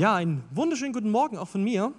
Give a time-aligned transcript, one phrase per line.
[0.00, 1.92] Ja, einen wunderschönen guten Morgen auch von mir.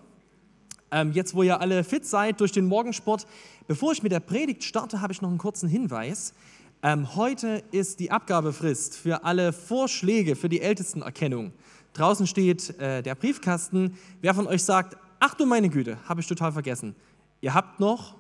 [0.89, 3.27] Ähm, jetzt, wo ihr alle fit seid durch den Morgensport,
[3.67, 6.33] bevor ich mit der Predigt starte, habe ich noch einen kurzen Hinweis.
[6.81, 11.53] Ähm, heute ist die Abgabefrist für alle Vorschläge für die Ältestenerkennung.
[11.93, 13.95] Draußen steht äh, der Briefkasten.
[14.19, 16.95] Wer von euch sagt, ach du meine Güte, habe ich total vergessen.
[17.39, 18.15] Ihr habt noch,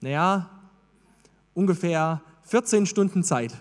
[0.00, 0.48] naja,
[1.52, 3.52] ungefähr 14 Stunden Zeit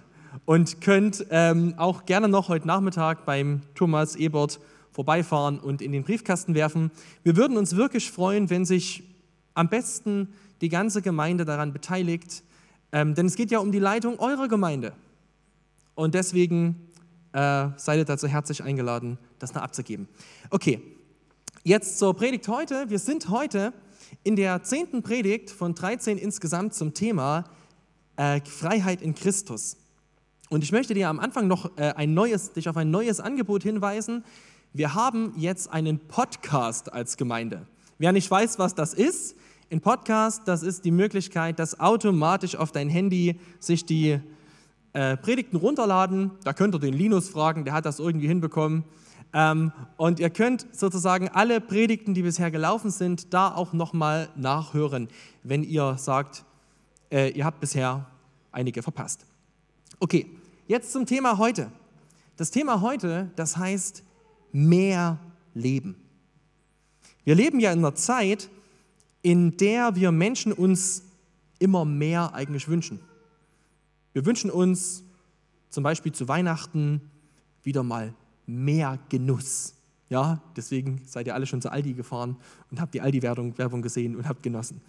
[0.46, 4.62] und könnt ähm, auch gerne noch heute Nachmittag beim Thomas Ebert
[4.98, 6.90] vorbeifahren und in den Briefkasten werfen.
[7.22, 9.04] Wir würden uns wirklich freuen, wenn sich
[9.54, 12.42] am besten die ganze Gemeinde daran beteiligt,
[12.92, 14.94] ähm, denn es geht ja um die Leitung eurer Gemeinde.
[15.94, 16.90] Und deswegen
[17.32, 20.08] äh, seid ihr dazu herzlich eingeladen, das noch abzugeben.
[20.50, 20.82] Okay,
[21.64, 22.90] jetzt zur Predigt heute.
[22.90, 23.74] Wir sind heute
[24.24, 27.44] in der zehnten Predigt von 13 insgesamt zum Thema
[28.16, 29.78] äh, Freiheit in Christus.
[30.50, 33.62] Und ich möchte dir am Anfang noch äh, ein neues, dich auf ein neues Angebot
[33.62, 34.24] hinweisen.
[34.78, 37.66] Wir haben jetzt einen Podcast als Gemeinde.
[37.98, 39.36] Wer nicht weiß, was das ist,
[39.72, 44.20] ein Podcast, das ist die Möglichkeit, dass automatisch auf dein Handy sich die
[44.94, 46.30] äh, Predigten runterladen.
[46.44, 48.84] Da könnt ihr den Linus fragen, der hat das irgendwie hinbekommen.
[49.34, 55.08] Ähm, und ihr könnt sozusagen alle Predigten, die bisher gelaufen sind, da auch nochmal nachhören,
[55.42, 56.46] wenn ihr sagt,
[57.12, 58.06] äh, ihr habt bisher
[58.52, 59.26] einige verpasst.
[60.00, 60.28] Okay,
[60.68, 61.72] jetzt zum Thema heute.
[62.36, 64.04] Das Thema heute, das heißt
[64.52, 65.20] mehr
[65.54, 65.96] Leben.
[67.24, 68.50] Wir leben ja in einer Zeit,
[69.22, 71.04] in der wir Menschen uns
[71.60, 73.00] immer mehr eigentlich wünschen.
[74.14, 75.04] Wir wünschen uns
[75.70, 77.02] zum Beispiel zu Weihnachten
[77.64, 78.14] wieder mal
[78.46, 79.74] mehr Genuss.
[80.10, 82.38] Ja, deswegen seid ihr alle schon zu Aldi gefahren
[82.72, 84.80] und habt die Aldi-Werbung gesehen und habt genossen.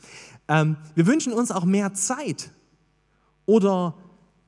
[0.47, 2.53] Ähm, wir wünschen uns auch mehr Zeit
[3.45, 3.97] oder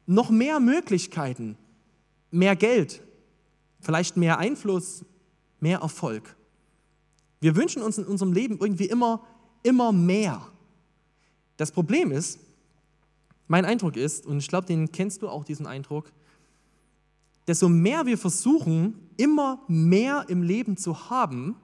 [0.07, 1.57] noch mehr Möglichkeiten,
[2.31, 3.03] mehr Geld,
[3.81, 5.05] vielleicht mehr Einfluss,
[5.61, 6.37] mehr Erfolg.
[7.41, 9.25] Wir wünschen uns in unserem Leben irgendwie immer,
[9.63, 10.47] immer mehr.
[11.57, 12.39] Das Problem ist,
[13.49, 16.13] mein Eindruck ist, und ich glaube, den kennst du auch, diesen Eindruck,
[17.47, 21.57] desto mehr wir versuchen, immer mehr im Leben zu haben,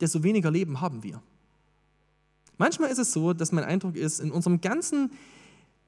[0.00, 1.22] desto weniger Leben haben wir.
[2.58, 5.10] Manchmal ist es so, dass mein Eindruck ist, in unserem ganzen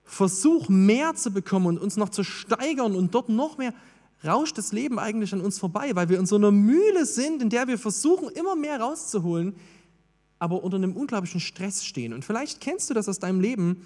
[0.05, 3.75] Versuch, mehr zu bekommen und uns noch zu steigern und dort noch mehr,
[4.25, 7.51] rauscht das Leben eigentlich an uns vorbei, weil wir in so einer Mühle sind, in
[7.51, 9.55] der wir versuchen, immer mehr rauszuholen,
[10.39, 12.13] aber unter einem unglaublichen Stress stehen.
[12.13, 13.85] Und vielleicht kennst du das aus deinem Leben,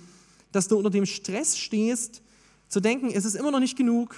[0.53, 2.23] dass du unter dem Stress stehst,
[2.69, 4.17] zu denken, es ist immer noch nicht genug.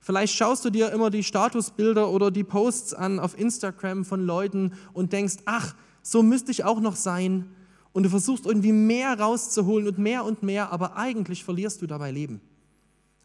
[0.00, 4.72] Vielleicht schaust du dir immer die Statusbilder oder die Posts an auf Instagram von Leuten
[4.92, 7.50] und denkst, ach, so müsste ich auch noch sein.
[7.92, 12.10] Und du versuchst irgendwie mehr rauszuholen und mehr und mehr, aber eigentlich verlierst du dabei
[12.10, 12.40] Leben.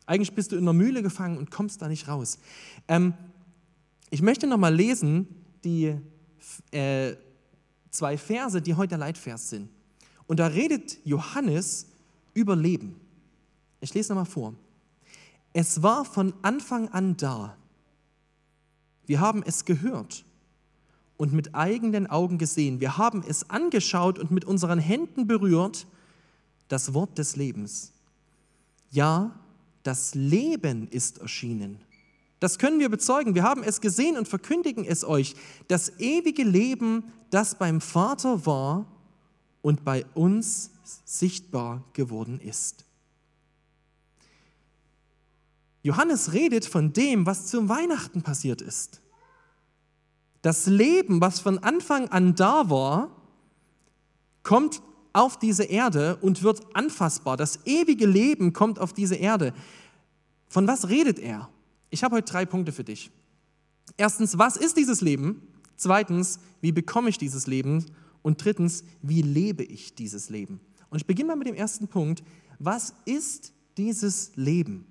[0.06, 2.40] Eigentlich bist du in einer Mühle gefangen und kommst da nicht raus.
[2.88, 3.14] Ähm,
[4.10, 5.28] ich möchte nochmal lesen
[5.64, 5.96] die
[6.72, 7.16] äh,
[7.90, 9.70] zwei Verse, die heute der Leitvers sind.
[10.28, 11.88] Und da redet Johannes
[12.34, 12.96] über Leben.
[13.80, 14.54] Ich lese nochmal vor.
[15.54, 17.56] Es war von Anfang an da.
[19.06, 20.26] Wir haben es gehört
[21.18, 22.80] und mit eigenen Augen gesehen.
[22.80, 25.86] Wir haben es angeschaut und mit unseren Händen berührt,
[26.68, 27.92] das Wort des Lebens.
[28.90, 29.40] Ja,
[29.84, 31.80] das Leben ist erschienen.
[32.40, 33.36] Das können wir bezeugen.
[33.36, 35.36] Wir haben es gesehen und verkündigen es euch.
[35.68, 38.86] Das ewige Leben, das beim Vater war
[39.62, 40.72] und bei uns
[41.06, 42.86] sichtbar geworden ist.
[45.84, 49.02] Johannes redet von dem, was zu Weihnachten passiert ist.
[50.42, 53.10] Das Leben, was von Anfang an da war,
[54.44, 54.82] kommt
[55.14, 57.38] auf diese Erde und wird anfassbar.
[57.38, 59.54] Das ewige Leben kommt auf diese Erde.
[60.50, 61.50] Von was redet er?
[61.92, 63.12] Ich habe heute drei Punkte für dich.
[63.98, 65.48] Erstens, was ist dieses Leben?
[65.78, 67.86] Zweitens, wie bekomme ich dieses Leben?
[68.24, 70.60] Und drittens, wie lebe ich dieses Leben?
[70.90, 72.24] Und ich beginne mal mit dem ersten Punkt.
[72.58, 74.86] Was ist dieses Leben?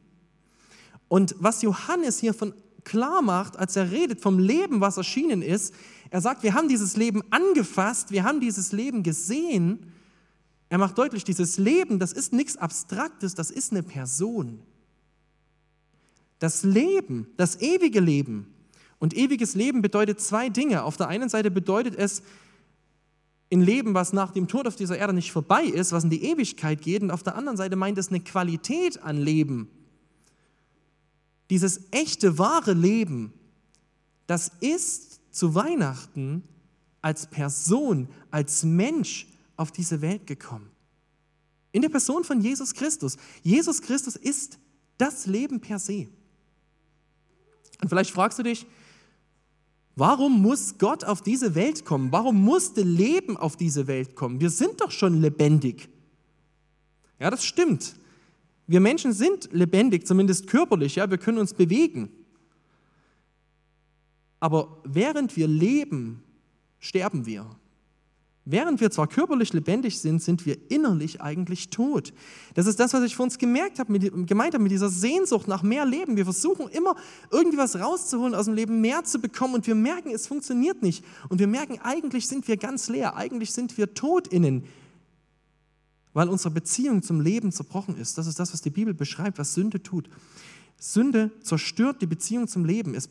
[1.08, 5.74] Und was Johannes hier von klar macht, als er redet vom Leben, was erschienen ist,
[6.10, 9.91] er sagt, wir haben dieses Leben angefasst, wir haben dieses Leben gesehen
[10.72, 14.62] er macht deutlich, dieses Leben, das ist nichts Abstraktes, das ist eine Person.
[16.38, 18.46] Das Leben, das ewige Leben.
[18.98, 20.84] Und ewiges Leben bedeutet zwei Dinge.
[20.84, 22.22] Auf der einen Seite bedeutet es
[23.52, 26.24] ein Leben, was nach dem Tod auf dieser Erde nicht vorbei ist, was in die
[26.24, 27.02] Ewigkeit geht.
[27.02, 29.68] Und auf der anderen Seite meint es eine Qualität an Leben.
[31.50, 33.34] Dieses echte, wahre Leben,
[34.26, 36.44] das ist zu Weihnachten
[37.02, 39.26] als Person, als Mensch
[39.56, 40.70] auf diese Welt gekommen.
[41.72, 43.16] In der Person von Jesus Christus.
[43.42, 44.58] Jesus Christus ist
[44.98, 46.08] das Leben per se.
[47.80, 48.66] Und vielleicht fragst du dich,
[49.94, 52.12] Warum muss Gott auf diese Welt kommen?
[52.12, 54.40] Warum musste Leben auf diese Welt kommen?
[54.40, 55.88] Wir sind doch schon lebendig.
[57.20, 57.94] Ja, das stimmt.
[58.66, 62.08] Wir Menschen sind lebendig, zumindest körperlich, ja, wir können uns bewegen.
[64.40, 66.22] Aber während wir leben,
[66.78, 67.46] sterben wir.
[68.44, 72.12] Während wir zwar körperlich lebendig sind, sind wir innerlich eigentlich tot.
[72.54, 75.46] Das ist das, was ich für uns gemerkt habe, mit, gemeint habe mit dieser Sehnsucht
[75.46, 76.16] nach mehr Leben.
[76.16, 76.96] Wir versuchen immer
[77.30, 81.04] irgendwie was rauszuholen aus dem Leben, mehr zu bekommen und wir merken, es funktioniert nicht.
[81.28, 84.64] Und wir merken, eigentlich sind wir ganz leer, eigentlich sind wir tot innen,
[86.12, 88.18] weil unsere Beziehung zum Leben zerbrochen ist.
[88.18, 90.10] Das ist das, was die Bibel beschreibt, was Sünde tut.
[90.80, 93.08] Sünde zerstört die Beziehung zum Leben, es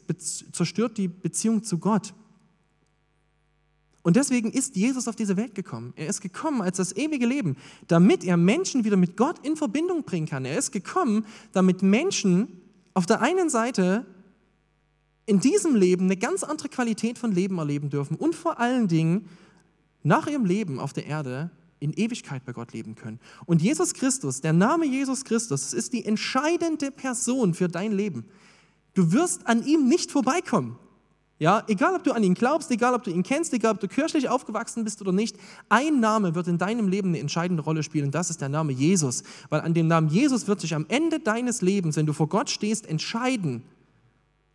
[0.52, 2.14] zerstört die Beziehung zu Gott.
[4.04, 5.94] Und deswegen ist Jesus auf diese Welt gekommen.
[5.96, 7.56] Er ist gekommen als das ewige Leben,
[7.88, 10.46] damit er Menschen wieder mit Gott in Verbindung bringen kann.
[10.46, 12.62] Er ist gekommen, damit Menschen
[12.94, 14.06] auf der einen Seite
[15.26, 19.28] in diesem Leben eine ganz andere Qualität von Leben erleben dürfen und vor allen Dingen
[20.04, 23.20] nach ihrem Leben auf der Erde in Ewigkeit bei Gott leben können.
[23.46, 28.26] Und Jesus Christus, der Name Jesus Christus, ist die entscheidende Person für dein Leben.
[28.94, 30.78] Du wirst an ihm nicht vorbeikommen.
[31.42, 33.88] Ja, egal ob du an ihn glaubst, egal ob du ihn kennst, egal ob du
[33.88, 35.36] kirchlich aufgewachsen bist oder nicht,
[35.70, 38.72] ein Name wird in deinem Leben eine entscheidende Rolle spielen und das ist der Name
[38.72, 39.24] Jesus.
[39.50, 42.52] Weil an dem Namen Jesus wird sich am Ende deines Lebens, wenn du vor Gott
[42.52, 43.64] stehst, entscheiden,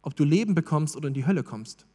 [0.00, 1.86] ob du Leben bekommst oder in die Hölle kommst.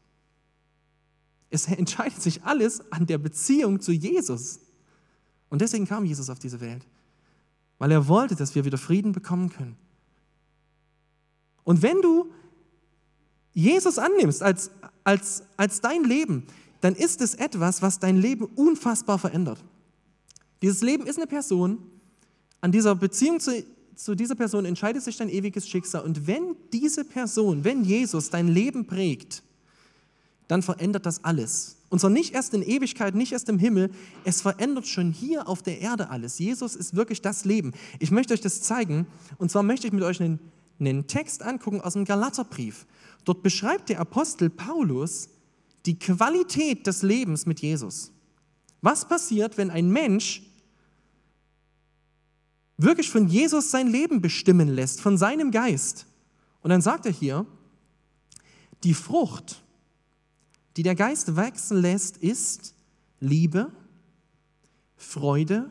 [1.50, 4.60] Es entscheidet sich alles an der Beziehung zu Jesus.
[5.50, 6.86] Und deswegen kam Jesus auf diese Welt,
[7.78, 9.78] weil er wollte, dass wir wieder Frieden bekommen können.
[11.64, 12.30] Und wenn du
[13.54, 14.72] Jesus annimmst als,
[15.04, 16.46] als, als dein Leben,
[16.82, 19.64] dann ist es etwas, was dein Leben unfassbar verändert.
[20.62, 21.80] Dieses Leben ist eine Person,
[22.60, 23.64] an dieser Beziehung zu,
[23.96, 26.04] zu dieser Person entscheidet sich dein ewiges Schicksal.
[26.04, 29.44] Und wenn diese Person, wenn Jesus dein Leben prägt,
[30.48, 31.78] dann verändert das alles.
[31.90, 33.92] Und zwar nicht erst in Ewigkeit, nicht erst im Himmel,
[34.24, 36.40] es verändert schon hier auf der Erde alles.
[36.40, 37.74] Jesus ist wirklich das Leben.
[38.00, 39.08] Ich möchte euch das zeigen.
[39.38, 40.40] Und zwar möchte ich mit euch einen,
[40.82, 42.86] einen Text angucken aus dem Galaterbrief.
[43.24, 45.30] Dort beschreibt der Apostel Paulus
[45.86, 48.12] die Qualität des Lebens mit Jesus.
[48.82, 50.42] Was passiert, wenn ein Mensch
[52.78, 56.08] wirklich von Jesus sein Leben bestimmen lässt, von seinem Geist?
[56.62, 57.46] Und dann sagt er hier,
[58.84, 59.64] die Frucht,
[60.78, 62.74] die der Geist wachsen lässt, ist
[63.20, 63.72] Liebe,
[64.98, 65.70] Freude,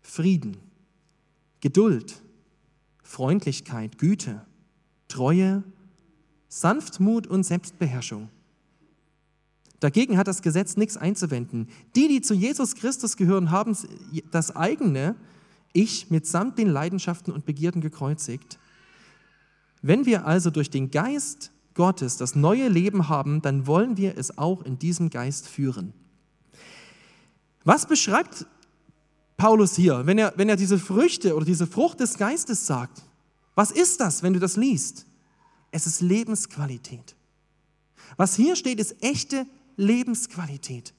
[0.00, 0.56] Frieden,
[1.60, 2.22] Geduld,
[3.04, 4.44] Freundlichkeit, Güte,
[5.06, 5.62] Treue,
[6.48, 8.28] Sanftmut und Selbstbeherrschung.
[9.78, 11.68] Dagegen hat das Gesetz nichts einzuwenden.
[11.94, 13.76] Die, die zu Jesus Christus gehören, haben
[14.30, 15.14] das eigene
[15.72, 18.58] Ich mitsamt den Leidenschaften und Begierden gekreuzigt.
[19.82, 24.38] Wenn wir also durch den Geist Gottes das neue Leben haben, dann wollen wir es
[24.38, 25.92] auch in diesem Geist führen.
[27.64, 28.46] Was beschreibt
[29.36, 33.02] Paulus hier, wenn er, wenn er diese Früchte oder diese Frucht des Geistes sagt?
[33.54, 35.06] Was ist das, wenn du das liest?
[35.70, 37.16] Es ist Lebensqualität.
[38.16, 39.46] Was hier steht, ist echte
[39.76, 40.94] Lebensqualität.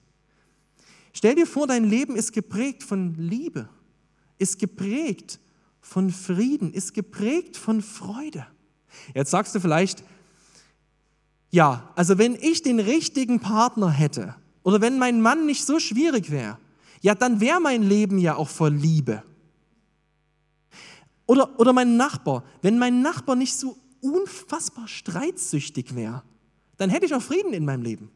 [1.14, 3.70] Stell dir vor, dein Leben ist geprägt von Liebe,
[4.38, 5.40] ist geprägt
[5.80, 8.46] von Frieden, ist geprägt von Freude.
[9.14, 10.04] Jetzt sagst du vielleicht,
[11.52, 16.32] ja, also wenn ich den richtigen Partner hätte oder wenn mein Mann nicht so schwierig
[16.32, 16.58] wäre,
[17.06, 19.22] ja, dann wäre mein Leben ja auch voll Liebe.
[21.28, 26.24] Oder, oder mein Nachbar, wenn mein Nachbar nicht so unfassbar streitsüchtig wäre,
[26.78, 28.10] dann hätte ich auch Frieden in meinem Leben.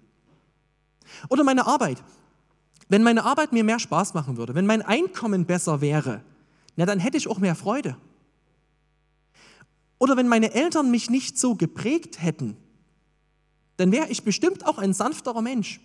[1.29, 2.03] Oder meine Arbeit.
[2.88, 6.24] Wenn meine Arbeit mir mehr Spaß machen würde, wenn mein Einkommen besser wäre,
[6.75, 7.96] na, dann hätte ich auch mehr Freude.
[10.00, 12.58] Oder wenn meine Eltern mich nicht so geprägt hätten,
[13.77, 15.79] dann wäre ich bestimmt auch ein sanfterer Mensch.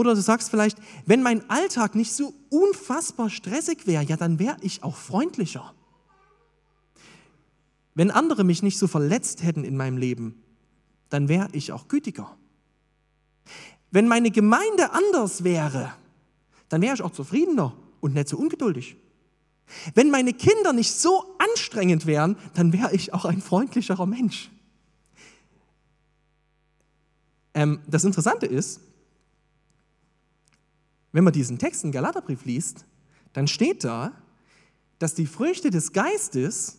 [0.00, 4.56] Oder du sagst vielleicht, wenn mein Alltag nicht so unfassbar stressig wäre, ja, dann wäre
[4.62, 5.74] ich auch freundlicher.
[7.94, 10.42] Wenn andere mich nicht so verletzt hätten in meinem Leben,
[11.10, 12.34] dann wäre ich auch gütiger.
[13.90, 15.92] Wenn meine Gemeinde anders wäre,
[16.70, 18.96] dann wäre ich auch zufriedener und nicht so ungeduldig.
[19.94, 24.50] Wenn meine Kinder nicht so anstrengend wären, dann wäre ich auch ein freundlicherer Mensch.
[27.52, 28.80] Ähm, das Interessante ist,
[31.12, 32.84] wenn man diesen Text im Galaterbrief liest,
[33.32, 34.12] dann steht da,
[34.98, 36.78] dass die Früchte des Geistes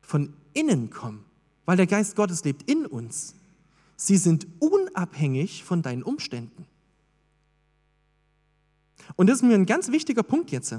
[0.00, 1.24] von innen kommen,
[1.66, 3.34] weil der Geist Gottes lebt in uns.
[3.96, 6.66] Sie sind unabhängig von deinen Umständen.
[9.16, 10.74] Und das ist mir ein ganz wichtiger Punkt jetzt.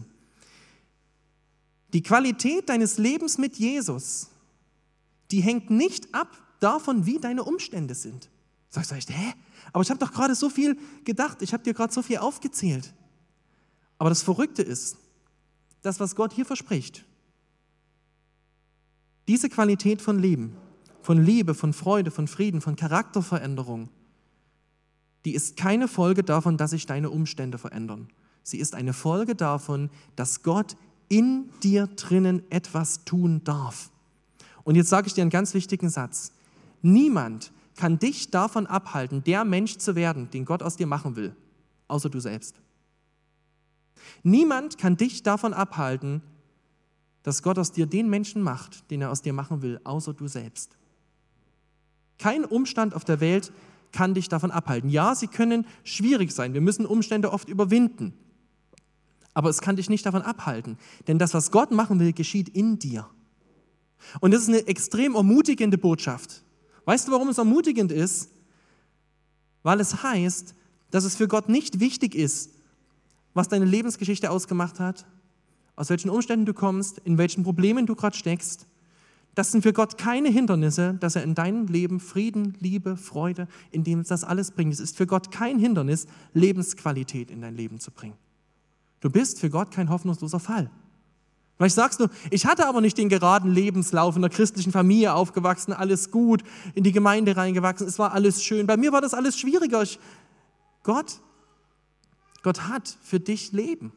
[1.94, 4.30] Die Qualität deines Lebens mit Jesus,
[5.32, 8.30] die hängt nicht ab davon, wie deine Umstände sind.
[8.72, 9.34] Sagst du echt, hä?
[9.74, 12.94] Aber ich habe doch gerade so viel gedacht, ich habe dir gerade so viel aufgezählt.
[13.98, 14.98] Aber das Verrückte ist,
[15.84, 17.06] das, was Gott hier verspricht,
[19.28, 20.56] diese Qualität von Leben,
[21.02, 23.90] von Liebe, von Freude, von Frieden, von Charakterveränderung,
[25.26, 28.08] die ist keine Folge davon, dass sich deine Umstände verändern.
[28.44, 30.76] Sie ist eine Folge davon, dass Gott
[31.10, 33.92] in dir drinnen etwas tun darf.
[34.64, 36.32] Und jetzt sage ich dir einen ganz wichtigen Satz.
[36.82, 37.52] Niemand
[37.82, 41.36] kann dich davon abhalten, der Mensch zu werden, den Gott aus dir machen will,
[41.88, 42.62] außer du selbst.
[44.22, 46.22] Niemand kann dich davon abhalten,
[47.24, 50.28] dass Gott aus dir den Menschen macht, den er aus dir machen will, außer du
[50.28, 50.78] selbst.
[52.20, 53.52] Kein Umstand auf der Welt
[53.92, 54.92] kann dich davon abhalten.
[54.92, 56.54] Ja, sie können schwierig sein.
[56.54, 58.14] Wir müssen Umstände oft überwinden.
[59.34, 60.78] Aber es kann dich nicht davon abhalten.
[61.08, 63.10] Denn das, was Gott machen will, geschieht in dir.
[64.20, 66.44] Und das ist eine extrem ermutigende Botschaft.
[66.86, 68.30] Weißt du, warum es ermutigend ist?
[69.64, 70.56] Weil es heißt,
[70.90, 72.52] dass es für Gott nicht wichtig ist,
[73.34, 75.06] was deine Lebensgeschichte ausgemacht hat,
[75.76, 78.68] aus welchen Umständen du kommst, in welchen Problemen du gerade steckst.
[79.34, 83.86] Das sind für Gott keine Hindernisse, dass er in deinem Leben Frieden, Liebe, Freude, in
[83.86, 84.74] dem das alles bringt.
[84.74, 88.18] Es ist für Gott kein Hindernis, Lebensqualität in dein Leben zu bringen.
[89.00, 90.70] Du bist für Gott kein hoffnungsloser Fall.
[91.62, 95.74] Vielleicht sagst du, ich hatte aber nicht den geraden Lebenslauf in der christlichen Familie aufgewachsen,
[95.74, 96.42] alles gut,
[96.74, 98.66] in die Gemeinde reingewachsen, es war alles schön.
[98.66, 99.84] Bei mir war das alles schwieriger.
[99.84, 100.00] Ich,
[100.82, 101.22] Gott,
[102.42, 103.94] Gott hat für dich Leben.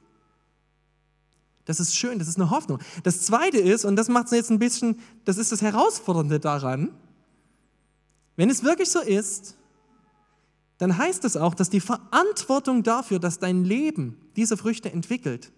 [1.64, 2.80] Das ist schön, das ist eine Hoffnung.
[3.02, 6.90] Das Zweite ist, und das macht es jetzt ein bisschen, das ist das Herausfordernde daran,
[8.36, 9.56] wenn es wirklich so ist,
[10.76, 15.50] dann heißt es auch, dass die Verantwortung dafür, dass dein Leben diese Früchte entwickelt,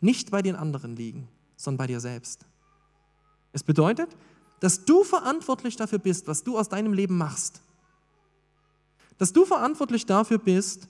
[0.00, 1.28] nicht bei den anderen liegen,
[1.60, 2.46] sondern bei dir selbst.
[3.52, 4.08] Es bedeutet,
[4.60, 7.60] dass du verantwortlich dafür bist, was du aus deinem Leben machst.
[9.18, 10.88] Dass du verantwortlich dafür bist,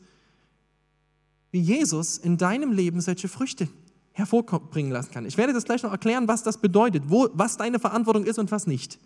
[1.50, 3.68] wie Jesus in deinem Leben solche Früchte
[4.12, 5.26] hervorbringen lassen kann.
[5.26, 8.50] Ich werde das gleich noch erklären, was das bedeutet, wo, was deine Verantwortung ist und
[8.50, 8.98] was nicht.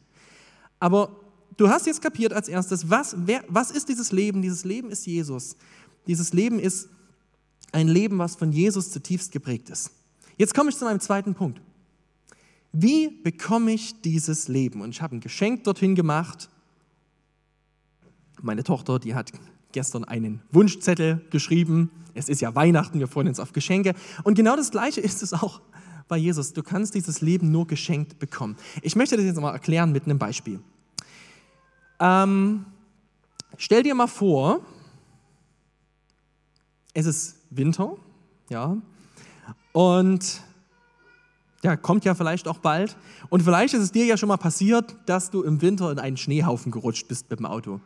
[0.81, 1.17] Aber
[1.57, 4.43] du hast jetzt kapiert als erstes, was, wer, was ist dieses Leben?
[4.43, 5.57] Dieses Leben ist Jesus.
[6.07, 6.89] Dieses Leben ist
[7.73, 9.91] ein Leben, was von Jesus zutiefst geprägt ist.
[10.37, 11.61] Jetzt komme ich zu meinem zweiten Punkt.
[12.73, 14.81] Wie bekomme ich dieses Leben?
[14.81, 16.49] Und ich habe ein Geschenk dorthin gemacht.
[18.43, 19.31] Meine Tochter, die hat
[19.73, 21.91] gestern einen Wunschzettel geschrieben.
[22.15, 23.95] Es ist ja Weihnachten, wir freuen uns auf Geschenke.
[24.25, 25.61] Und genau das Gleiche ist es auch
[26.09, 26.53] bei Jesus.
[26.53, 28.57] Du kannst dieses Leben nur geschenkt bekommen.
[28.83, 30.61] Ich möchte das jetzt mal erklären mit einem Beispiel.
[32.01, 32.67] Ähm,
[33.57, 34.61] stell dir mal vor,
[36.93, 37.97] es ist Winter,
[38.51, 38.77] ja,
[39.75, 40.41] und
[41.65, 42.97] ja, kommt ja vielleicht auch bald.
[43.29, 46.17] Und vielleicht ist es dir ja schon mal passiert, dass du im Winter in einen
[46.17, 47.81] Schneehaufen gerutscht bist mit dem Auto.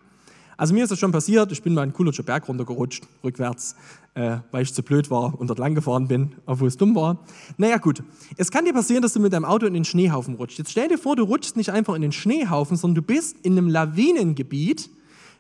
[0.59, 3.75] Also mir ist das schon passiert, ich bin mal einen Kulutscher Berg runtergerutscht, rückwärts,
[4.15, 7.25] äh, weil ich zu blöd war und dort lang gefahren bin, obwohl es dumm war.
[7.57, 8.03] Naja gut,
[8.37, 10.59] es kann dir passieren, dass du mit deinem Auto in den Schneehaufen rutscht.
[10.59, 13.57] Jetzt stell dir vor, du rutschst nicht einfach in den Schneehaufen, sondern du bist in
[13.57, 14.91] einem Lawinengebiet,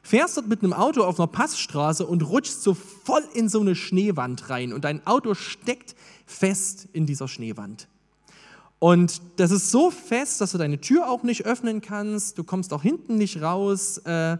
[0.02, 3.74] fährst dort mit einem Auto auf einer Passstraße und rutschst so voll in so eine
[3.74, 5.96] Schneewand rein und dein Auto steckt
[6.28, 7.88] fest in dieser Schneewand.
[8.78, 12.72] Und das ist so fest, dass du deine Tür auch nicht öffnen kannst, du kommst
[12.72, 13.98] auch hinten nicht raus.
[13.98, 14.38] Äh,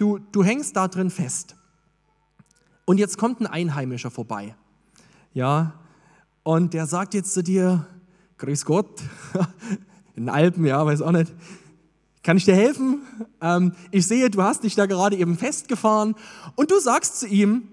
[0.00, 1.56] Du, du hängst da drin fest.
[2.86, 4.54] Und jetzt kommt ein Einheimischer vorbei.
[5.34, 5.74] Ja,
[6.42, 7.86] und der sagt jetzt zu dir,
[8.38, 9.02] Grüß Gott,
[10.14, 11.30] in den Alpen, ja, weiß auch nicht.
[12.22, 13.02] Kann ich dir helfen?
[13.42, 16.14] Ähm, ich sehe, du hast dich da gerade eben festgefahren
[16.56, 17.68] und du sagst zu ihm,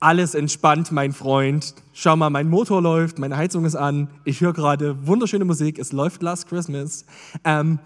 [0.00, 1.74] alles entspannt, mein Freund.
[1.92, 5.92] Schau mal, mein Motor läuft, meine Heizung ist an, ich höre gerade wunderschöne Musik, es
[5.92, 7.04] läuft Last Christmas.
[7.44, 7.80] Ähm,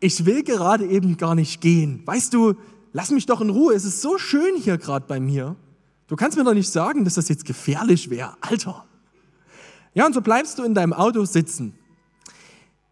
[0.00, 2.02] ich will gerade eben gar nicht gehen.
[2.06, 2.54] Weißt du,
[2.92, 5.54] lass mich doch in Ruhe, es ist so schön hier gerade bei mir.
[6.08, 8.34] Du kannst mir doch nicht sagen, dass das jetzt gefährlich wäre.
[8.40, 8.84] Alter.
[9.94, 11.74] Ja, und so bleibst du in deinem Auto sitzen.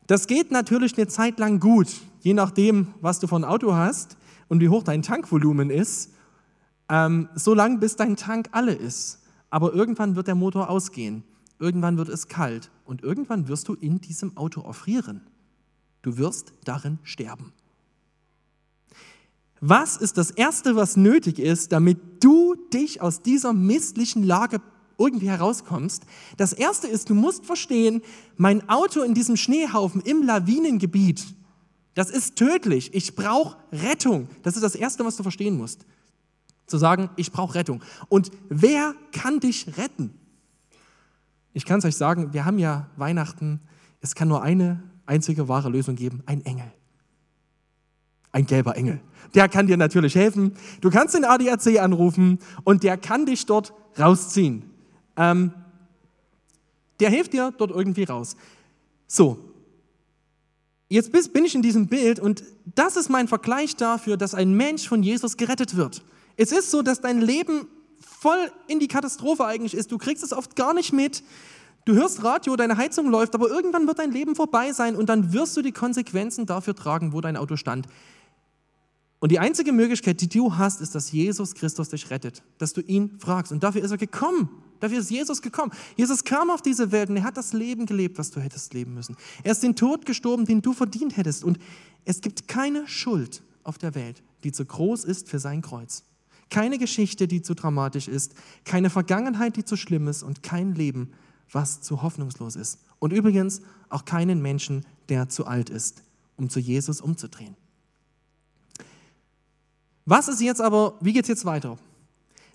[0.07, 1.89] Das geht natürlich eine Zeit lang gut,
[2.21, 4.17] je nachdem, was du für ein Auto hast
[4.49, 6.11] und wie hoch dein Tankvolumen ist,
[6.91, 9.21] ähm, so lange bis dein Tank alle ist.
[9.49, 11.25] Aber irgendwann wird der Motor ausgehen,
[11.59, 15.23] irgendwann wird es kalt und irgendwann wirst du in diesem Auto erfrieren.
[16.03, 17.53] Du wirst darin sterben.
[19.61, 24.63] Was ist das Erste, was nötig ist, damit du dich aus dieser misslichen Lage
[24.97, 26.05] irgendwie herauskommst?
[26.39, 28.01] Das Erste ist, du musst verstehen,
[28.37, 31.27] mein Auto in diesem Schneehaufen im Lawinengebiet,
[31.95, 32.95] das ist tödlich.
[32.95, 34.29] Ich brauche Rettung.
[34.43, 35.85] Das ist das Erste, was du verstehen musst.
[36.71, 37.83] Zu sagen, ich brauche Rettung.
[38.09, 40.15] Und wer kann dich retten?
[41.53, 43.61] Ich kann es euch sagen, wir haben ja Weihnachten.
[44.01, 46.73] Es kann nur eine einzige wahre Lösung geben, ein Engel.
[48.31, 49.01] Ein gelber Engel.
[49.35, 50.55] Der kann dir natürlich helfen.
[50.81, 54.63] Du kannst den ADAC anrufen und der kann dich dort rausziehen.
[55.17, 55.53] Ähm,
[57.01, 58.37] der hilft dir dort irgendwie raus.
[59.09, 59.39] So,
[60.89, 64.87] jetzt bin ich in diesem Bild und das ist mein Vergleich dafür, dass ein Mensch
[64.87, 66.05] von Jesus gerettet wird.
[66.37, 67.67] Es ist so, dass dein Leben
[68.01, 69.91] voll in die Katastrophe eigentlich ist.
[69.93, 71.23] Du kriegst es oft gar nicht mit.
[71.85, 75.33] Du hörst Radio, deine Heizung läuft, aber irgendwann wird dein Leben vorbei sein und dann
[75.33, 77.87] wirst du die Konsequenzen dafür tragen, wo dein Auto stand.
[79.19, 82.81] Und die einzige Möglichkeit, die du hast, ist, dass Jesus Christus dich rettet, dass du
[82.81, 83.53] ihn fragst.
[83.53, 84.49] Und dafür ist er gekommen.
[84.81, 85.73] Dafür ist Jesus gekommen.
[85.97, 88.95] Jesus kam auf diese Welt und er hat das Leben gelebt, was du hättest leben
[88.95, 89.17] müssen.
[89.43, 91.45] Er ist den Tod gestorben, den du verdient hättest.
[91.45, 91.59] Und
[92.07, 96.05] es gibt keine Schuld auf der Welt, die zu groß ist für sein Kreuz.
[96.51, 101.13] Keine Geschichte, die zu dramatisch ist, keine Vergangenheit, die zu schlimm ist und kein Leben,
[101.51, 102.81] was zu hoffnungslos ist.
[102.99, 106.03] Und übrigens auch keinen Menschen, der zu alt ist,
[106.37, 107.57] um zu Jesus umzudrehen.
[110.05, 111.79] Was ist jetzt aber, wie geht es jetzt weiter?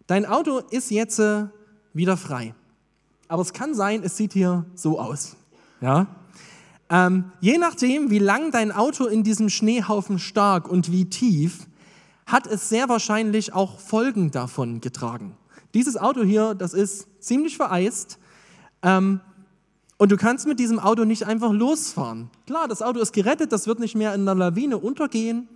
[0.08, 1.46] Dein Auto ist jetzt äh,
[1.94, 2.54] wieder frei.
[3.28, 5.36] Aber es kann sein, es sieht hier so aus.
[5.82, 6.08] Ja?
[6.90, 11.68] Ähm, je nachdem, wie lang dein Auto in diesem Schneehaufen stark und wie tief,
[12.26, 15.38] hat es sehr wahrscheinlich auch Folgen davon getragen.
[15.74, 18.18] Dieses Auto hier, das ist ziemlich vereist
[18.82, 19.20] ähm,
[19.98, 22.30] und du kannst mit diesem Auto nicht einfach losfahren.
[22.48, 25.48] Klar, das Auto ist gerettet, das wird nicht mehr in einer Lawine untergehen,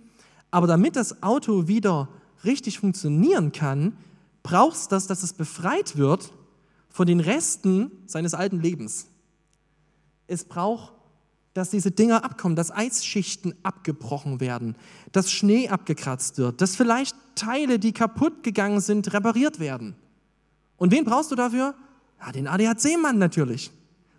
[0.50, 2.08] aber damit das Auto wieder
[2.44, 3.96] richtig funktionieren kann,
[4.42, 6.32] brauchst du das, dass es befreit wird
[6.88, 9.08] von den Resten seines alten Lebens.
[10.26, 10.92] Es braucht
[11.54, 14.76] dass diese Dinger abkommen, dass Eisschichten abgebrochen werden,
[15.12, 19.96] dass Schnee abgekratzt wird, dass vielleicht Teile, die kaputt gegangen sind, repariert werden.
[20.76, 21.74] Und wen brauchst du dafür?
[22.20, 23.70] Ja, den ADAC-Mann natürlich,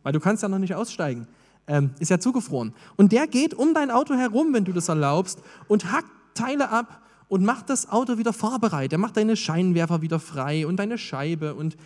[0.04, 1.28] weil du kannst ja noch nicht aussteigen.
[1.68, 2.74] Ähm, ist ja zugefroren.
[2.98, 7.02] Und der geht um dein Auto herum, wenn du das erlaubst, und hackt Teile ab
[7.28, 8.92] und macht das Auto wieder fahrbereit.
[8.92, 11.54] Er macht deine Scheinwerfer wieder frei und deine Scheibe.
[11.54, 11.78] Und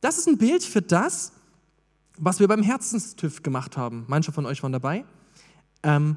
[0.00, 1.32] das ist ein Bild für das,
[2.24, 5.04] was wir beim Herzenstüff gemacht haben, manche von euch waren dabei,
[5.82, 6.16] ähm,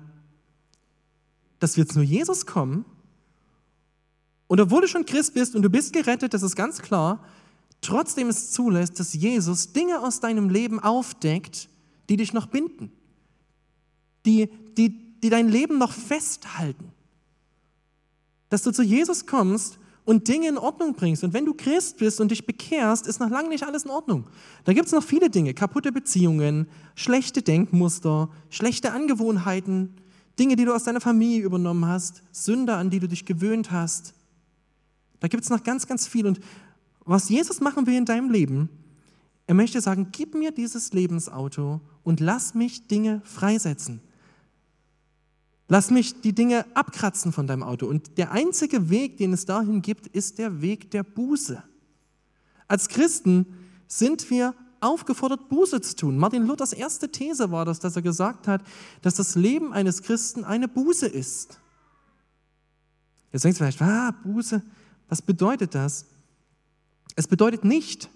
[1.57, 2.85] dass wir jetzt nur Jesus kommen.
[4.45, 7.25] Und obwohl du schon Christ bist und du bist gerettet, das ist ganz klar,
[7.81, 11.69] trotzdem es zulässt, dass Jesus Dinge aus deinem Leben aufdeckt,
[12.07, 12.91] die dich noch binden,
[14.27, 16.91] die, die, die dein Leben noch festhalten.
[18.49, 21.23] Dass du zu Jesus kommst und Dinge in Ordnung bringst.
[21.23, 24.25] Und wenn du Christ bist und dich bekehrst, ist noch lange nicht alles in Ordnung.
[24.63, 29.95] Da gibt es noch viele Dinge, kaputte Beziehungen, schlechte Denkmuster, schlechte Angewohnheiten,
[30.39, 34.13] Dinge, die du aus deiner Familie übernommen hast, Sünder, an die du dich gewöhnt hast.
[35.19, 36.27] Da gibt es noch ganz, ganz viel.
[36.27, 36.39] Und
[37.03, 38.69] was Jesus machen will in deinem Leben,
[39.47, 44.01] er möchte sagen, gib mir dieses Lebensauto und lass mich Dinge freisetzen.
[45.67, 47.87] Lass mich die Dinge abkratzen von deinem Auto.
[47.87, 51.63] Und der einzige Weg, den es dahin gibt, ist der Weg der Buße.
[52.67, 53.47] Als Christen
[53.87, 56.17] sind wir aufgefordert, Buße zu tun.
[56.17, 58.61] Martin Luthers erste These war das, dass er gesagt hat,
[59.01, 61.59] dass das Leben eines Christen eine Buße ist.
[63.31, 64.61] Jetzt denkst du vielleicht, ah, Buße,
[65.09, 66.05] was bedeutet das?
[67.15, 68.09] Es bedeutet nicht,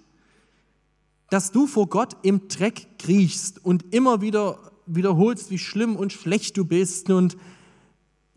[1.29, 6.57] dass du vor Gott im Dreck kriechst und immer wieder wiederholst, wie schlimm und schlecht
[6.57, 7.09] du bist.
[7.09, 7.37] Und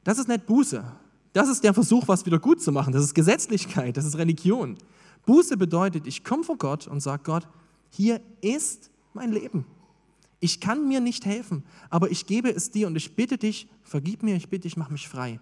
[0.04, 0.84] das ist nicht Buße.
[1.32, 2.92] Das ist der Versuch, was wieder gut zu machen.
[2.92, 4.76] Das ist Gesetzlichkeit, das ist Religion.
[5.24, 7.48] Buße bedeutet, ich komme vor Gott und sage Gott,
[7.90, 9.64] hier ist mein Leben.
[10.40, 14.22] Ich kann mir nicht helfen, aber ich gebe es dir und ich bitte dich, vergib
[14.22, 15.40] mir, ich bitte dich, mach mich frei.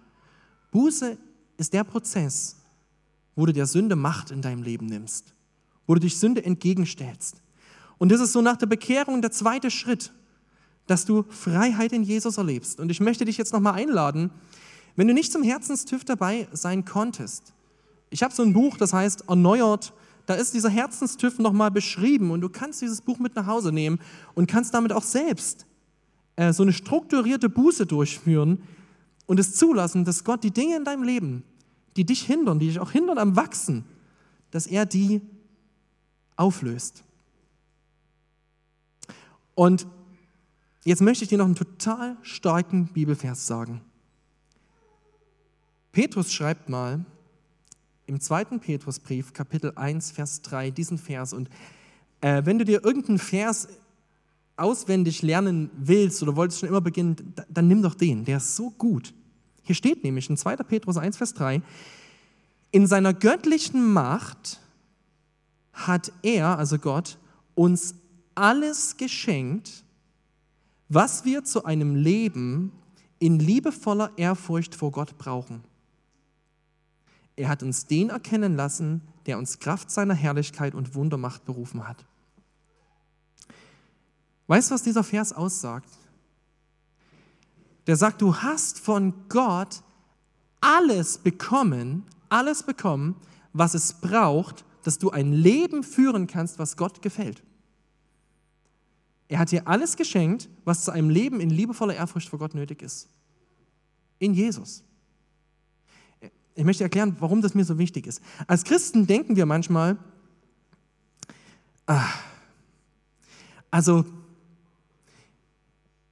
[0.71, 1.17] Buße
[1.57, 2.57] ist der Prozess,
[3.35, 5.33] wo du der Sünde Macht in deinem Leben nimmst,
[5.87, 7.41] wo du dich Sünde entgegenstellst.
[7.97, 10.13] Und das ist so nach der Bekehrung der zweite Schritt
[10.87, 12.79] dass du Freiheit in Jesus erlebst.
[12.79, 14.31] Und ich möchte dich jetzt nochmal einladen,
[14.95, 17.53] wenn du nicht zum Herzenstüff dabei sein konntest.
[18.09, 19.93] Ich habe so ein Buch, das heißt Erneuert.
[20.25, 23.99] Da ist dieser Herzenstüff nochmal beschrieben und du kannst dieses Buch mit nach Hause nehmen
[24.35, 25.65] und kannst damit auch selbst
[26.35, 28.61] äh, so eine strukturierte Buße durchführen
[29.25, 31.43] und es zulassen, dass Gott die Dinge in deinem Leben,
[31.95, 33.85] die dich hindern, die dich auch hindern am Wachsen,
[34.51, 35.21] dass er die
[36.35, 37.03] auflöst.
[39.55, 39.87] Und
[40.83, 43.81] Jetzt möchte ich dir noch einen total starken Bibelvers sagen.
[45.91, 47.05] Petrus schreibt mal
[48.07, 51.33] im zweiten Petrusbrief, Kapitel 1, Vers 3, diesen Vers.
[51.33, 51.49] Und
[52.21, 53.67] äh, wenn du dir irgendeinen Vers
[54.57, 58.71] auswendig lernen willst oder wolltest schon immer beginnen, dann nimm doch den, der ist so
[58.71, 59.13] gut.
[59.63, 60.57] Hier steht nämlich in 2.
[60.57, 61.61] Petrus 1, Vers 3,
[62.71, 64.59] in seiner göttlichen Macht
[65.73, 67.17] hat er, also Gott,
[67.53, 67.95] uns
[68.33, 69.83] alles geschenkt,
[70.93, 72.73] was wir zu einem Leben
[73.17, 75.63] in liebevoller Ehrfurcht vor Gott brauchen.
[77.37, 82.05] Er hat uns den erkennen lassen, der uns Kraft seiner Herrlichkeit und Wundermacht berufen hat.
[84.47, 85.89] Weißt du, was dieser Vers aussagt?
[87.87, 89.83] Der sagt, du hast von Gott
[90.59, 93.15] alles bekommen, alles bekommen,
[93.53, 97.43] was es braucht, dass du ein Leben führen kannst, was Gott gefällt.
[99.31, 102.81] Er hat dir alles geschenkt, was zu einem Leben in liebevoller Ehrfurcht vor Gott nötig
[102.81, 103.07] ist.
[104.19, 104.83] In Jesus.
[106.53, 108.21] Ich möchte erklären, warum das mir so wichtig ist.
[108.45, 109.97] Als Christen denken wir manchmal,
[111.85, 112.09] ah,
[113.69, 114.03] also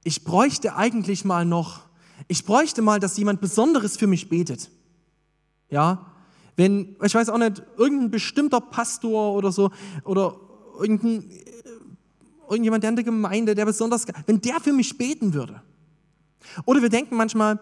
[0.02, 1.82] ich bräuchte eigentlich mal noch,
[2.26, 4.70] ich bräuchte mal, dass jemand Besonderes für mich betet.
[5.68, 6.06] Ja,
[6.56, 9.70] wenn, ich weiß auch nicht, irgendein bestimmter Pastor oder so,
[10.04, 10.40] oder
[10.78, 11.30] irgendein,
[12.50, 15.62] irgendjemand der in der Gemeinde, der besonders, wenn der für mich beten würde.
[16.66, 17.60] Oder wir denken manchmal,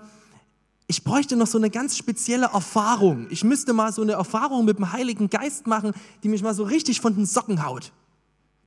[0.87, 3.27] ich bräuchte noch so eine ganz spezielle Erfahrung.
[3.31, 6.65] Ich müsste mal so eine Erfahrung mit dem Heiligen Geist machen, die mich mal so
[6.65, 7.93] richtig von den Socken haut.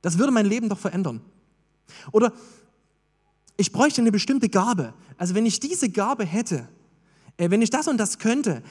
[0.02, 1.20] Das würde mein Leben doch verändern.
[2.12, 2.32] Oder
[3.56, 4.94] ich bräuchte eine bestimmte Gabe.
[5.18, 6.68] Also wenn ich diese Gabe hätte,
[7.36, 8.62] äh, wenn ich das und das könnte,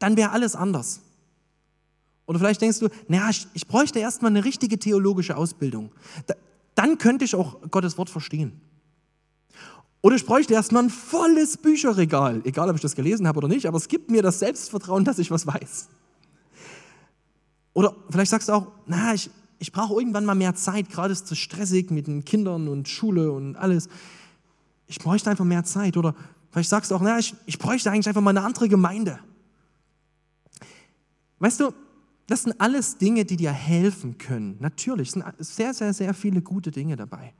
[0.00, 1.00] dann wäre alles anders.
[2.26, 5.92] Oder vielleicht denkst du, naja, ich, ich bräuchte erstmal eine richtige theologische Ausbildung.
[6.76, 8.60] Da, dann könnte ich auch Gottes Wort verstehen.
[10.02, 13.66] Oder ich bräuchte erstmal ein volles Bücherregal, egal ob ich das gelesen habe oder nicht,
[13.66, 15.88] aber es gibt mir das Selbstvertrauen, dass ich was weiß.
[17.72, 21.22] Oder vielleicht sagst du auch, na, ich, ich brauche irgendwann mal mehr Zeit, gerade ist
[21.22, 23.88] es zu stressig mit den Kindern und Schule und alles.
[24.86, 25.96] Ich bräuchte einfach mehr Zeit.
[25.96, 26.14] Oder
[26.52, 29.18] vielleicht sagst du auch, na, ich, ich bräuchte eigentlich einfach mal eine andere Gemeinde.
[31.38, 31.74] Weißt du,
[32.26, 34.56] das sind alles Dinge, die dir helfen können.
[34.60, 37.32] Natürlich sind sehr, sehr, sehr viele gute Dinge dabei.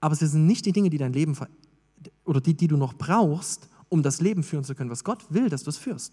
[0.00, 1.36] Aber sie sind nicht die Dinge, die dein Leben
[2.24, 5.48] oder die, die du noch brauchst, um das Leben führen zu können, was Gott will,
[5.48, 6.12] dass du es führst.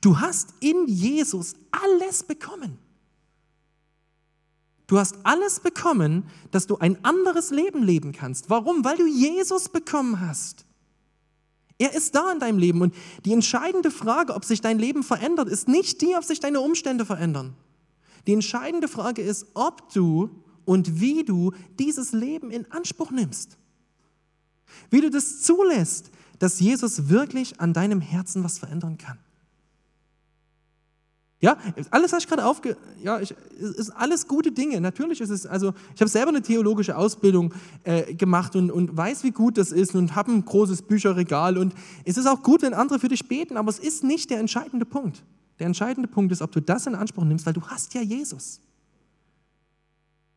[0.00, 2.78] Du hast in Jesus alles bekommen.
[4.86, 8.50] Du hast alles bekommen, dass du ein anderes Leben leben kannst.
[8.50, 8.84] Warum?
[8.84, 10.64] Weil du Jesus bekommen hast.
[11.78, 15.48] Er ist da in deinem Leben und die entscheidende Frage, ob sich dein Leben verändert,
[15.48, 17.54] ist nicht die, ob sich deine Umstände verändern.
[18.26, 20.30] Die entscheidende Frage ist, ob du
[20.64, 23.58] und wie du dieses Leben in Anspruch nimmst.
[24.90, 29.18] Wie du das zulässt, dass Jesus wirklich an deinem Herzen was verändern kann.
[31.44, 31.58] Ja,
[31.90, 34.80] alles was ich gerade aufge, ja, ich, ist alles gute Dinge.
[34.80, 37.52] Natürlich ist es, also ich habe selber eine theologische Ausbildung
[37.82, 41.74] äh, gemacht und, und weiß, wie gut das ist und habe ein großes Bücherregal und
[42.06, 44.86] es ist auch gut, wenn andere für dich beten, aber es ist nicht der entscheidende
[44.86, 45.22] Punkt.
[45.58, 48.62] Der entscheidende Punkt ist, ob du das in Anspruch nimmst, weil du hast ja Jesus.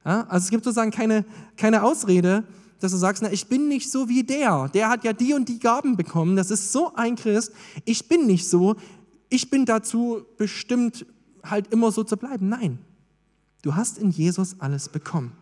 [0.03, 1.23] Ja, also es gibt sozusagen keine,
[1.55, 2.43] keine Ausrede,
[2.81, 4.69] dass du sagst, na, ich bin nicht so wie der.
[4.73, 6.35] Der hat ja die und die Gaben bekommen.
[6.35, 7.53] Das ist so ein Christ.
[7.85, 8.75] Ich bin nicht so.
[9.29, 11.05] Ich bin dazu bestimmt,
[11.43, 12.49] halt immer so zu bleiben.
[12.49, 12.79] Nein,
[13.61, 15.33] du hast in Jesus alles bekommen.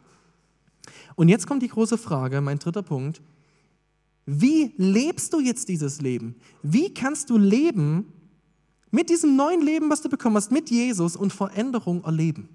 [1.16, 3.22] Und jetzt kommt die große Frage, mein dritter Punkt.
[4.26, 6.36] Wie lebst du jetzt dieses Leben?
[6.64, 8.12] Wie kannst du leben
[8.92, 12.50] mit diesem neuen Leben, was du bekommen hast, mit Jesus und Veränderung erleben?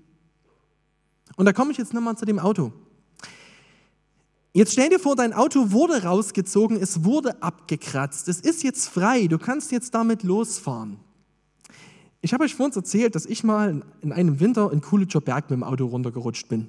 [1.37, 2.73] Und da komme ich jetzt nochmal zu dem Auto.
[4.53, 9.29] Jetzt stell dir vor, dein Auto wurde rausgezogen, es wurde abgekratzt, es ist jetzt frei,
[9.29, 10.99] du kannst jetzt damit losfahren.
[12.23, 15.59] Ich habe euch vorhin erzählt, dass ich mal in einem Winter in Kulitscher Berg mit
[15.59, 16.69] dem Auto runtergerutscht bin.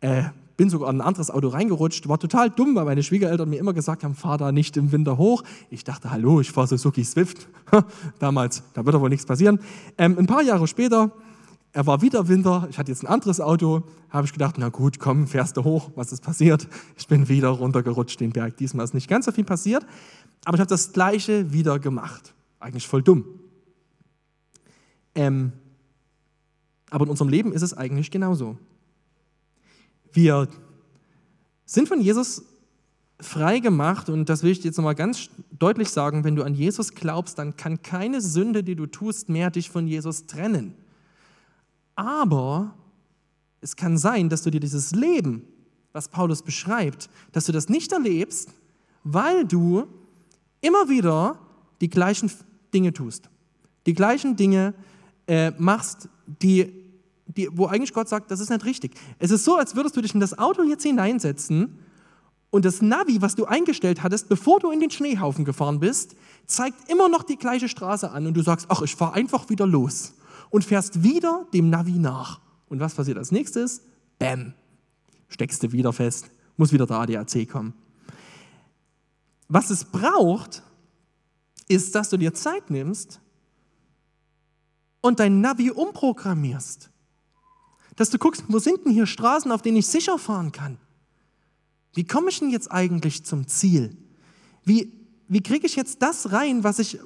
[0.00, 0.24] Äh,
[0.56, 3.72] bin sogar in ein anderes Auto reingerutscht, war total dumm, weil meine Schwiegereltern mir immer
[3.72, 5.42] gesagt haben, fahr da nicht im Winter hoch.
[5.70, 7.48] Ich dachte, hallo, ich fahre Suzuki Swift.
[8.18, 9.60] Damals, da wird doch wohl nichts passieren.
[9.98, 11.12] Ähm, ein paar Jahre später
[11.74, 14.98] er war wieder Winter, ich hatte jetzt ein anderes Auto, habe ich gedacht, na gut,
[14.98, 16.68] komm, fährst du hoch, was ist passiert?
[16.98, 18.58] Ich bin wieder runtergerutscht den Berg.
[18.58, 19.86] Diesmal ist nicht ganz so viel passiert,
[20.44, 22.34] aber ich habe das Gleiche wieder gemacht.
[22.60, 23.24] Eigentlich voll dumm.
[25.14, 25.52] Ähm,
[26.90, 28.58] aber in unserem Leben ist es eigentlich genauso.
[30.12, 30.48] Wir
[31.64, 32.42] sind von Jesus
[33.18, 36.54] frei gemacht und das will ich dir jetzt nochmal ganz deutlich sagen, wenn du an
[36.54, 40.74] Jesus glaubst, dann kann keine Sünde, die du tust, mehr dich von Jesus trennen.
[41.94, 42.74] Aber
[43.60, 45.44] es kann sein, dass du dir dieses Leben,
[45.92, 48.50] was Paulus beschreibt, dass du das nicht erlebst,
[49.04, 49.86] weil du
[50.60, 51.38] immer wieder
[51.80, 52.30] die gleichen
[52.74, 53.28] Dinge tust.
[53.86, 54.74] Die gleichen Dinge
[55.26, 56.72] äh, machst, die,
[57.26, 58.94] die, wo eigentlich Gott sagt, das ist nicht richtig.
[59.18, 61.78] Es ist so, als würdest du dich in das Auto jetzt hineinsetzen
[62.50, 66.14] und das Navi, was du eingestellt hattest, bevor du in den Schneehaufen gefahren bist,
[66.46, 69.66] zeigt immer noch die gleiche Straße an und du sagst, ach, ich fahre einfach wieder
[69.66, 70.14] los
[70.50, 72.40] und fährst wieder dem Navi nach.
[72.68, 73.82] Und was passiert als nächstes?
[74.18, 74.54] Bäm,
[75.28, 77.74] steckst du wieder fest muss wieder der ADAC kommen.
[79.48, 80.62] Was es braucht,
[81.68, 83.20] ist, dass du dir Zeit nimmst
[85.02, 86.88] und dein Navi umprogrammierst.
[87.96, 90.78] Dass du guckst, wo sind denn hier Straßen, auf denen ich sicher fahren kann?
[91.94, 93.94] Wie komme ich denn jetzt eigentlich zum Ziel?
[94.64, 94.90] Wie,
[95.28, 96.98] wie kriege ich jetzt das rein, was ich,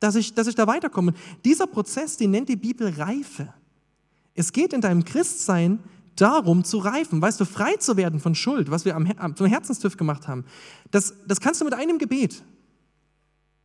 [0.00, 1.14] dass ich, dass ich da weiterkomme?
[1.46, 3.54] Dieser Prozess, den nennt die Bibel Reife.
[4.34, 5.78] Es geht in deinem Christsein
[6.16, 9.96] darum zu reifen, weißt du, frei zu werden von Schuld, was wir am, zum Herzenstüff
[9.96, 10.44] gemacht haben.
[10.90, 12.42] Das, das kannst du mit einem Gebet.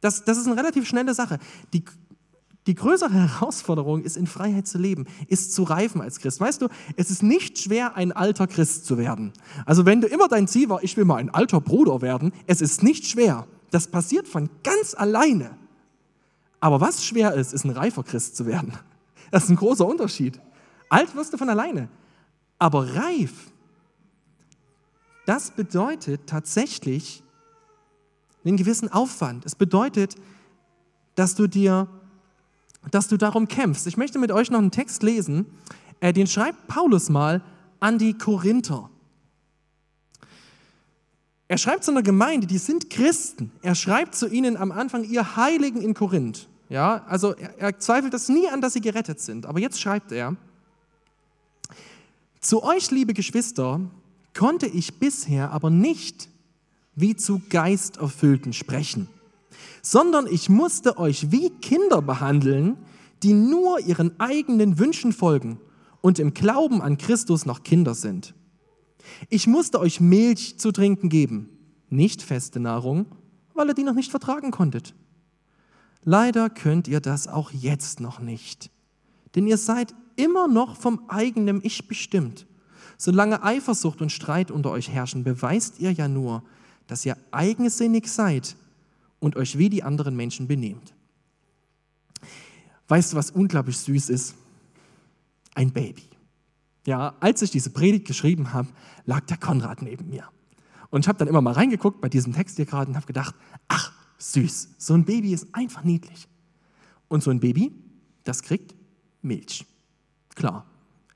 [0.02, 1.40] Das, das ist eine relativ schnelle Sache.
[1.74, 1.84] Die,
[2.70, 6.40] die größere Herausforderung ist, in Freiheit zu leben, ist zu reifen als Christ.
[6.40, 9.34] Weißt du, es ist nicht schwer, ein alter Christ zu werden.
[9.66, 12.62] Also wenn du immer dein Ziel war, ich will mal ein alter Bruder werden, es
[12.62, 13.48] ist nicht schwer.
[13.72, 15.58] Das passiert von ganz alleine.
[16.60, 18.74] Aber was schwer ist, ist ein reifer Christ zu werden.
[19.32, 20.40] Das ist ein großer Unterschied.
[20.90, 21.90] Alt wirst du von alleine.
[22.60, 23.52] Aber reif,
[25.26, 27.24] das bedeutet tatsächlich
[28.46, 29.44] einen gewissen Aufwand.
[29.48, 30.18] Es bedeutet,
[31.16, 31.88] dass du dir
[32.92, 33.88] dass du darum kämpfst.
[33.88, 35.46] Ich möchte mit euch noch einen Text lesen,
[36.00, 37.42] äh, den schreibt Paulus mal
[37.80, 38.90] an die Korinther.
[41.48, 43.52] Er schreibt zu einer Gemeinde, die sind Christen.
[43.62, 46.48] Er schreibt zu ihnen am Anfang, ihr Heiligen in Korinth.
[46.70, 49.48] Ja, also er, er zweifelt das nie an, dass sie gerettet sind.
[49.48, 50.36] Aber jetzt schreibt er,
[52.40, 53.82] zu euch, liebe Geschwister,
[54.38, 56.30] konnte ich bisher aber nicht
[56.96, 59.10] wie zu Geisterfüllten sprechen
[59.82, 62.78] sondern ich musste euch wie Kinder behandeln,
[63.24, 65.60] die nur ihren eigenen Wünschen folgen
[66.02, 68.34] und im Glauben an Christus noch Kinder sind.
[69.30, 71.50] Ich musste euch Milch zu trinken geben,
[71.90, 73.06] nicht feste Nahrung,
[73.54, 74.94] weil ihr die noch nicht vertragen konntet.
[76.04, 78.72] Leider könnt ihr das auch jetzt noch nicht,
[79.36, 82.46] denn ihr seid immer noch vom eigenen Ich bestimmt.
[82.98, 86.44] Solange Eifersucht und Streit unter euch herrschen, beweist ihr ja nur,
[86.88, 88.56] dass ihr eigensinnig seid
[89.20, 90.94] und euch wie die anderen Menschen benehmt.
[92.88, 94.36] Weißt du, was unglaublich süß ist?
[95.56, 96.04] Ein Baby.
[96.86, 98.70] Ja, als ich diese Predigt geschrieben habe,
[99.06, 100.24] lag der Konrad neben mir.
[100.90, 103.36] Und ich habe dann immer mal reingeguckt bei diesem Text hier gerade und habe gedacht,
[103.68, 106.28] ach, süß, so ein Baby ist einfach niedlich.
[107.08, 107.72] Und so ein Baby,
[108.24, 108.76] das kriegt
[109.22, 109.66] Milch.
[110.36, 110.66] Klar.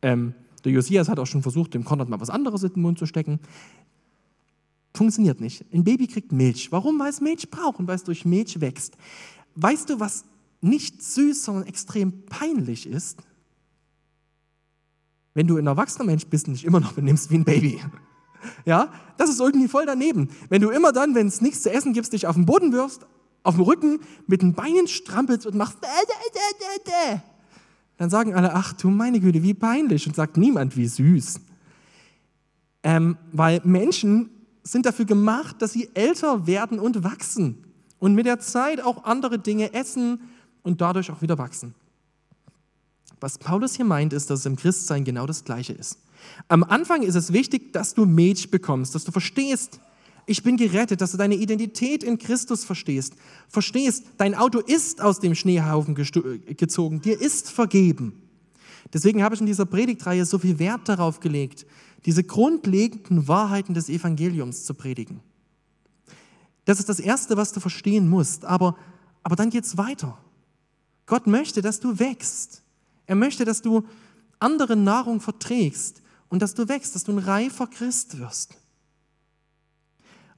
[0.02, 3.00] Ähm, der Josias hat auch schon versucht, dem Konrad mal was anderes in den Mund
[3.00, 3.40] zu stecken.
[4.96, 5.66] Funktioniert nicht.
[5.74, 6.72] Ein Baby kriegt Milch.
[6.72, 7.00] Warum?
[7.00, 8.96] Weil es Milch braucht und weil es durch Milch wächst.
[9.56, 10.26] Weißt du, was
[10.62, 13.20] nicht süß, sondern extrem peinlich ist?
[15.34, 17.82] Wenn du ein erwachsener Mensch bist und dich immer noch benimmst wie ein Baby.
[18.66, 20.28] Ja, das ist irgendwie voll daneben.
[20.50, 23.06] Wenn du immer dann, wenn es nichts zu essen gibt, dich auf den Boden wirfst,
[23.42, 25.78] auf dem Rücken, mit den Beinen strampelst und machst,
[27.96, 30.08] dann sagen alle, ach du meine Güte, wie peinlich.
[30.08, 31.40] Und sagt niemand, wie süß.
[32.84, 34.30] Ähm, weil Menschen
[34.64, 37.64] sind dafür gemacht, dass sie älter werden und wachsen
[38.00, 40.22] und mit der Zeit auch andere Dinge essen
[40.64, 41.76] und dadurch auch wieder wachsen.
[43.20, 46.00] Was Paulus hier meint, ist, dass es im Christsein genau das Gleiche ist.
[46.48, 49.80] Am Anfang ist es wichtig, dass du Milch bekommst, dass du verstehst,
[50.26, 53.14] ich bin gerettet, dass du deine Identität in Christus verstehst.
[53.50, 58.22] Verstehst, dein Auto ist aus dem Schneehaufen gezogen, dir ist vergeben.
[58.94, 61.66] Deswegen habe ich in dieser Predigtreihe so viel Wert darauf gelegt,
[62.06, 65.22] diese grundlegenden Wahrheiten des Evangeliums zu predigen.
[66.66, 68.46] Das ist das Erste, was du verstehen musst.
[68.46, 68.78] Aber,
[69.24, 70.18] aber dann geht es weiter.
[71.06, 72.64] Gott möchte, dass du wächst.
[73.06, 73.84] Er möchte, dass du
[74.40, 78.58] andere Nahrung verträgst und dass du wächst, dass du ein reifer Christ wirst.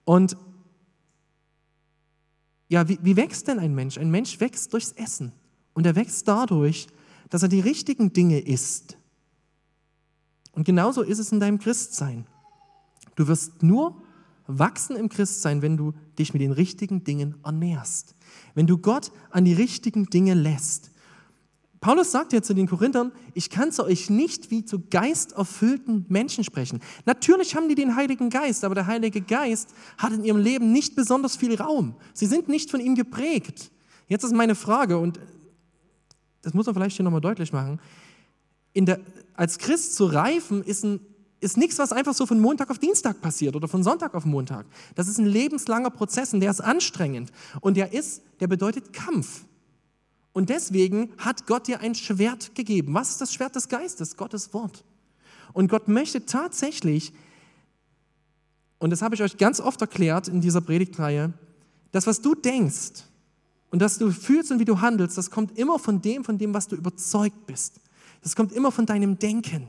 [0.04, 0.38] Und
[2.68, 3.98] ja, wie, wie wächst denn ein Mensch?
[3.98, 5.32] Ein Mensch wächst durchs Essen.
[5.74, 6.88] Und er wächst dadurch,
[7.30, 8.98] dass er die richtigen Dinge isst.
[10.56, 12.26] Und genauso ist es in deinem Christsein.
[13.16, 14.02] Du wirst nur
[14.48, 18.16] wachsen im Christsein, wenn du dich mit den richtigen Dingen ernährst.
[18.54, 20.92] Wenn du Gott an die richtigen Dinge lässt.
[21.82, 26.44] Paulus sagt ja zu den Korinthern, ich kann zu euch nicht wie zu geisterfüllten Menschen
[26.44, 26.80] sprechen.
[27.06, 30.96] Natürlich haben die den Heiligen Geist, aber der Heilige Geist hat in ihrem Leben nicht
[30.96, 31.96] besonders viel Raum.
[32.14, 33.72] Sie sind nicht von ihm geprägt.
[34.08, 35.20] Jetzt ist meine Frage, und
[36.42, 37.80] das muss man vielleicht hier nochmal deutlich machen
[38.84, 39.00] der,
[39.36, 41.00] als Christ zu reifen, ist, ein,
[41.40, 44.66] ist nichts, was einfach so von Montag auf Dienstag passiert oder von Sonntag auf Montag.
[44.96, 47.32] Das ist ein lebenslanger Prozess und der ist anstrengend.
[47.62, 49.46] Und der ist, der bedeutet Kampf.
[50.34, 52.94] Und deswegen hat Gott dir ein Schwert gegeben.
[52.94, 54.18] Was ist das Schwert des Geistes?
[54.18, 54.84] Gottes Wort.
[55.54, 57.14] Und Gott möchte tatsächlich,
[58.80, 61.32] und das habe ich euch ganz oft erklärt in dieser Predigtreihe,
[61.94, 63.06] das, was du denkst
[63.72, 66.54] und das du fühlst und wie du handelst, das kommt immer von dem, von dem,
[66.54, 67.80] was du überzeugt bist.
[68.26, 69.68] Das kommt immer von deinem Denken.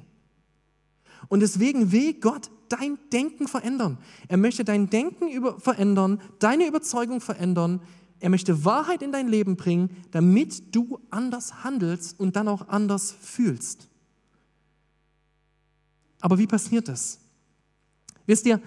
[1.28, 3.98] Und deswegen will Gott dein Denken verändern.
[4.28, 7.82] Er möchte dein Denken über verändern, deine Überzeugung verändern.
[8.18, 13.14] Er möchte Wahrheit in dein Leben bringen, damit du anders handelst und dann auch anders
[13.20, 13.90] fühlst.
[16.22, 17.20] Aber wie passiert das?
[18.24, 18.62] Wisst ihr,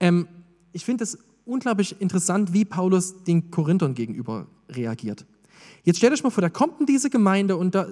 [0.00, 0.26] ähm,
[0.72, 5.26] ich finde es unglaublich interessant, wie Paulus den Korinthern gegenüber reagiert.
[5.84, 7.86] Jetzt stellt euch mal vor, da kommt in diese Gemeinde und da,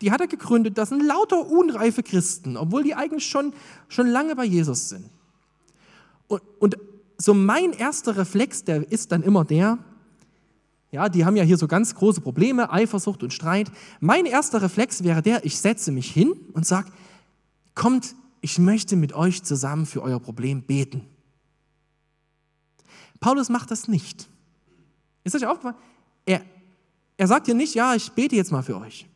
[0.00, 3.52] die hat er gegründet, das sind lauter unreife Christen, obwohl die eigentlich schon,
[3.88, 5.08] schon lange bei Jesus sind.
[6.26, 6.76] Und, und
[7.16, 9.78] so mein erster Reflex, der ist dann immer der,
[10.90, 13.70] ja, die haben ja hier so ganz große Probleme, Eifersucht und Streit.
[13.98, 16.90] Mein erster Reflex wäre der, ich setze mich hin und sage,
[17.74, 21.04] kommt, ich möchte mit euch zusammen für euer Problem beten.
[23.18, 24.28] Paulus macht das nicht.
[25.24, 25.76] Ist euch aufgefallen?
[26.26, 26.42] Er,
[27.16, 29.08] er sagt ja nicht, ja, ich bete jetzt mal für euch.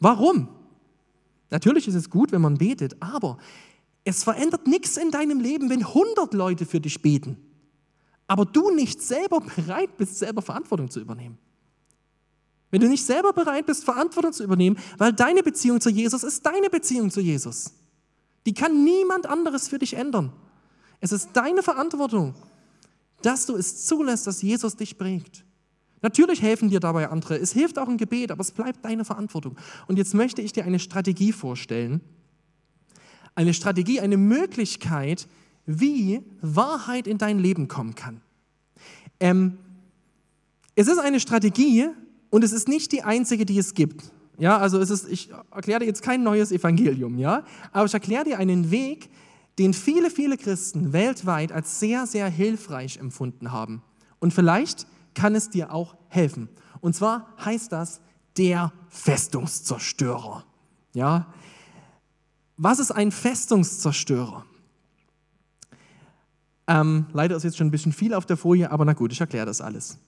[0.00, 0.48] Warum?
[1.50, 3.38] Natürlich ist es gut, wenn man betet, aber
[4.04, 7.36] es verändert nichts in deinem Leben, wenn 100 Leute für dich beten,
[8.26, 11.38] aber du nicht selber bereit bist, selber Verantwortung zu übernehmen.
[12.70, 16.44] Wenn du nicht selber bereit bist, Verantwortung zu übernehmen, weil deine Beziehung zu Jesus ist
[16.44, 17.72] deine Beziehung zu Jesus.
[18.46, 20.32] Die kann niemand anderes für dich ändern.
[21.00, 22.34] Es ist deine Verantwortung,
[23.22, 25.44] dass du es zulässt, dass Jesus dich prägt.
[26.02, 27.36] Natürlich helfen dir dabei andere.
[27.36, 29.56] Es hilft auch ein Gebet, aber es bleibt deine Verantwortung.
[29.86, 32.00] Und jetzt möchte ich dir eine Strategie vorstellen.
[33.34, 35.28] Eine Strategie, eine Möglichkeit,
[35.66, 38.20] wie Wahrheit in dein Leben kommen kann.
[39.20, 39.58] Ähm,
[40.74, 41.88] es ist eine Strategie
[42.30, 44.12] und es ist nicht die einzige, die es gibt.
[44.38, 48.24] Ja, also es ist, ich erkläre dir jetzt kein neues Evangelium, ja, aber ich erkläre
[48.24, 49.10] dir einen Weg,
[49.58, 53.82] den viele, viele Christen weltweit als sehr, sehr hilfreich empfunden haben.
[54.20, 54.86] Und vielleicht
[55.18, 56.48] kann es dir auch helfen.
[56.80, 58.00] Und zwar heißt das
[58.36, 60.44] der Festungszerstörer.
[60.92, 61.26] Ja?
[62.56, 64.46] Was ist ein Festungszerstörer?
[66.68, 69.20] Ähm, leider ist jetzt schon ein bisschen viel auf der Folie, aber na gut, ich
[69.20, 69.98] erkläre das alles.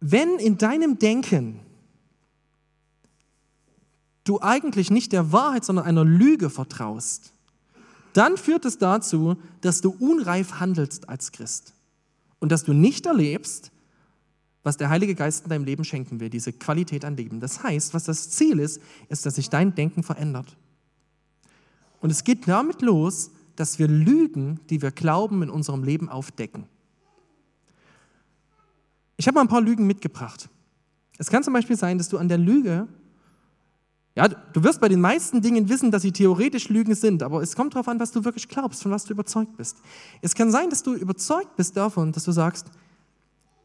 [0.00, 1.60] Wenn in deinem Denken
[4.24, 7.32] du eigentlich nicht der Wahrheit, sondern einer Lüge vertraust,
[8.12, 11.74] dann führt es dazu, dass du unreif handelst als Christ
[12.42, 13.70] und dass du nicht erlebst,
[14.64, 17.38] was der Heilige Geist in deinem Leben schenken will, diese Qualität an Leben.
[17.38, 20.56] Das heißt, was das Ziel ist, ist, dass sich dein Denken verändert.
[22.00, 26.66] Und es geht damit los, dass wir Lügen, die wir glauben, in unserem Leben aufdecken.
[29.16, 30.48] Ich habe mal ein paar Lügen mitgebracht.
[31.18, 32.88] Es kann zum Beispiel sein, dass du an der Lüge
[34.14, 37.56] ja, du wirst bei den meisten Dingen wissen, dass sie theoretisch Lügen sind, aber es
[37.56, 39.78] kommt darauf an, was du wirklich glaubst, von was du überzeugt bist.
[40.20, 42.66] Es kann sein, dass du überzeugt bist davon, dass du sagst,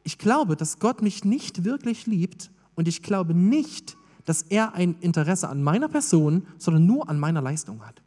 [0.03, 4.95] ich glaube, dass Gott mich nicht wirklich liebt und ich glaube nicht, dass er ein
[5.01, 8.01] Interesse an meiner Person, sondern nur an meiner Leistung hat.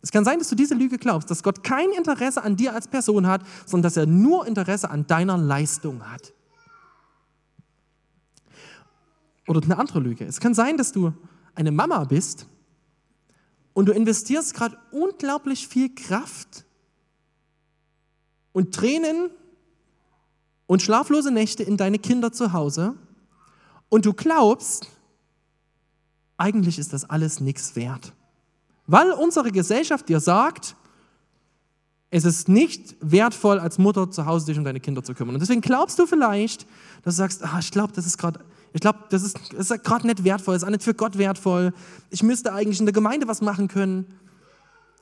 [0.00, 2.88] Es kann sein, dass du diese Lüge glaubst, dass Gott kein Interesse an dir als
[2.88, 6.32] Person hat, sondern dass er nur Interesse an deiner Leistung hat.
[9.46, 10.24] Oder eine andere Lüge.
[10.24, 11.12] Es kann sein, dass du
[11.54, 12.46] eine Mama bist
[13.72, 16.64] und du investierst gerade unglaublich viel Kraft
[18.52, 19.30] und Tränen
[20.66, 22.94] und schlaflose Nächte in deine Kinder zu Hause
[23.88, 24.88] und du glaubst,
[26.36, 28.12] eigentlich ist das alles nichts wert.
[28.86, 30.76] Weil unsere Gesellschaft dir sagt,
[32.10, 35.34] es ist nicht wertvoll, als Mutter zu Hause dich um deine Kinder zu kümmern.
[35.34, 36.66] Und deswegen glaubst du vielleicht,
[37.02, 38.40] dass du sagst, ah, ich glaube, das ist gerade
[38.72, 41.74] ich glaube, das ist, das ist gerade nicht wertvoll, ist auch nicht für Gott wertvoll.
[42.10, 44.06] Ich müsste eigentlich in der Gemeinde was machen können.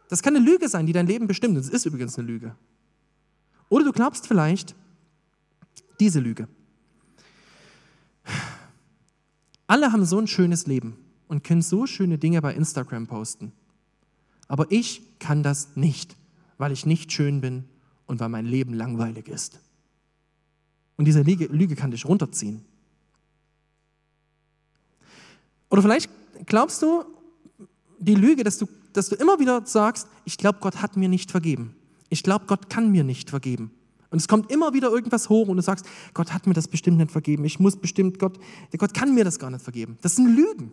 [0.09, 1.57] Das kann eine Lüge sein, die dein Leben bestimmt.
[1.57, 2.57] Das ist übrigens eine Lüge.
[3.69, 4.75] Oder du glaubst vielleicht
[6.01, 6.49] diese Lüge.
[9.69, 10.97] Alle haben so ein schönes Leben
[11.29, 13.53] und können so schöne Dinge bei Instagram posten.
[14.49, 16.17] Aber ich kann das nicht,
[16.59, 17.65] weil ich nicht schön bin
[18.07, 19.61] und weil mein Leben langweilig ist.
[20.97, 22.65] Und diese Lüge, Lüge kann dich runterziehen.
[25.71, 26.11] Oder vielleicht
[26.47, 27.05] glaubst du
[27.99, 31.31] die Lüge, dass du, dass du immer wieder sagst, ich glaube, Gott hat mir nicht
[31.31, 31.75] vergeben.
[32.09, 33.71] Ich glaube, Gott kann mir nicht vergeben.
[34.11, 36.99] Und es kommt immer wieder irgendwas hoch und du sagst, Gott hat mir das bestimmt
[36.99, 37.45] nicht vergeben.
[37.45, 38.39] Ich muss bestimmt, Gott,
[38.77, 39.99] Gott kann mir das gar nicht vergeben.
[40.03, 40.73] Das sind Lügen.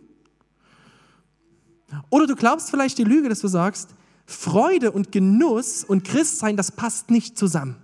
[2.10, 3.90] Oder du glaubst vielleicht die Lüge, dass du sagst,
[4.26, 7.76] Freude und Genuss und Christsein, das passt nicht zusammen.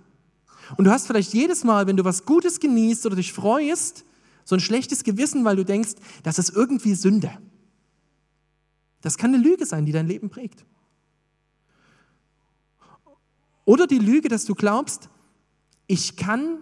[0.77, 4.04] Und du hast vielleicht jedes Mal, wenn du was Gutes genießt oder dich freust,
[4.45, 5.93] so ein schlechtes Gewissen, weil du denkst,
[6.23, 7.31] das ist irgendwie Sünde.
[9.01, 10.65] Das kann eine Lüge sein, die dein Leben prägt.
[13.65, 15.09] Oder die Lüge, dass du glaubst,
[15.87, 16.59] ich kann,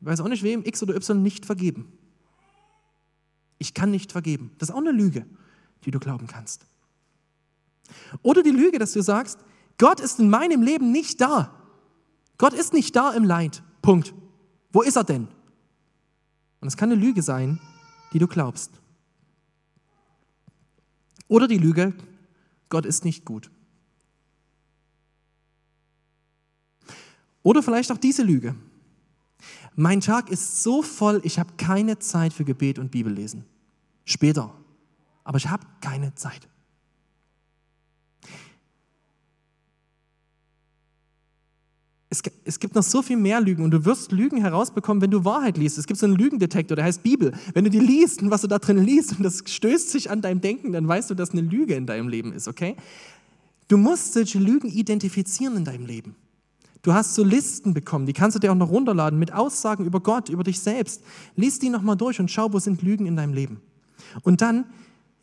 [0.00, 1.92] weiß auch nicht wem, X oder Y nicht vergeben.
[3.58, 4.50] Ich kann nicht vergeben.
[4.58, 5.24] Das ist auch eine Lüge,
[5.84, 6.66] die du glauben kannst.
[8.22, 9.38] Oder die Lüge, dass du sagst,
[9.78, 11.60] Gott ist in meinem Leben nicht da.
[12.38, 13.62] Gott ist nicht da im Leid.
[13.82, 14.14] Punkt.
[14.72, 15.28] Wo ist er denn?
[16.64, 17.60] Und es kann eine Lüge sein,
[18.14, 18.70] die du glaubst.
[21.28, 21.92] Oder die Lüge,
[22.70, 23.50] Gott ist nicht gut.
[27.42, 28.54] Oder vielleicht auch diese Lüge.
[29.76, 33.44] Mein Tag ist so voll, ich habe keine Zeit für Gebet und Bibellesen.
[34.06, 34.50] Später.
[35.22, 36.48] Aber ich habe keine Zeit.
[42.14, 45.24] Es, es, gibt noch so viel mehr Lügen und du wirst Lügen herausbekommen, wenn du
[45.24, 45.78] Wahrheit liest.
[45.78, 47.32] Es gibt so einen Lügendetektor, der heißt Bibel.
[47.54, 50.20] Wenn du die liest und was du da drin liest und das stößt sich an
[50.20, 52.76] deinem Denken, dann weißt du, dass eine Lüge in deinem Leben ist, okay?
[53.66, 56.14] Du musst solche Lügen identifizieren in deinem Leben.
[56.82, 59.98] Du hast so Listen bekommen, die kannst du dir auch noch runterladen mit Aussagen über
[59.98, 61.02] Gott, über dich selbst.
[61.34, 63.60] Lies die nochmal durch und schau, wo sind Lügen in deinem Leben.
[64.22, 64.66] Und dann,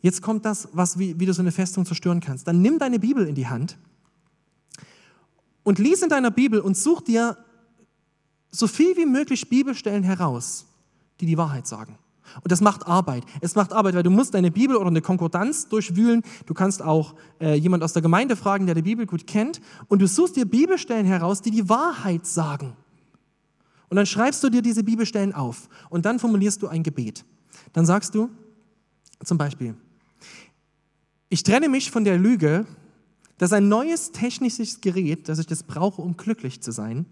[0.02, 2.46] jetzt kommt das, was, wie, wie du so eine Festung zerstören kannst.
[2.48, 3.78] Dann nimm deine Bibel in die Hand
[5.62, 7.36] und lies in deiner Bibel und such dir
[8.50, 10.66] so viel wie möglich Bibelstellen heraus,
[11.20, 11.98] die die Wahrheit sagen.
[12.36, 13.24] Und das macht Arbeit.
[13.40, 16.22] Es macht Arbeit, weil du musst deine Bibel oder eine Konkordanz durchwühlen.
[16.46, 19.60] Du kannst auch äh, jemand aus der Gemeinde fragen, der die Bibel gut kennt.
[19.88, 22.76] Und du suchst dir Bibelstellen heraus, die die Wahrheit sagen.
[23.88, 25.68] Und dann schreibst du dir diese Bibelstellen auf.
[25.90, 27.24] Und dann formulierst du ein Gebet.
[27.72, 28.30] Dann sagst du
[29.22, 29.74] zum Beispiel,
[31.28, 32.66] ich trenne mich von der Lüge,
[33.42, 37.06] dass ein neues technisches Gerät, dass ich das brauche, um glücklich zu sein,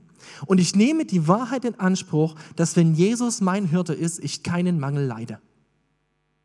[0.46, 4.78] und ich nehme die Wahrheit in Anspruch, dass wenn Jesus mein Hirte ist, ich keinen
[4.78, 5.40] Mangel leide.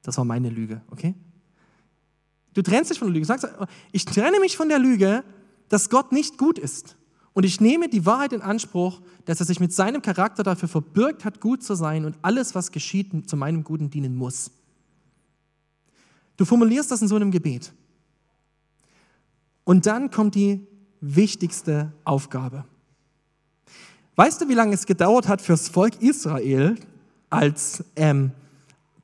[0.01, 1.13] Das war meine Lüge, okay?
[2.55, 3.27] Du trennst dich von der Lüge.
[3.27, 3.47] Sagst,
[3.91, 5.23] ich trenne mich von der Lüge,
[5.69, 6.95] dass Gott nicht gut ist.
[7.33, 11.25] Und ich nehme die Wahrheit in Anspruch, dass er sich mit seinem Charakter dafür verbirgt
[11.25, 14.49] hat, gut zu sein und alles, was geschieht, zu meinem Guten dienen muss.
[16.37, 17.71] Du formulierst das in so einem Gebet.
[19.65, 20.65] Und dann kommt die
[21.01, 22.63] wichtigste Aufgabe.
[24.15, 26.77] Weißt du, wie lange es gedauert hat fürs Volk Israel,
[27.29, 28.31] als ähm,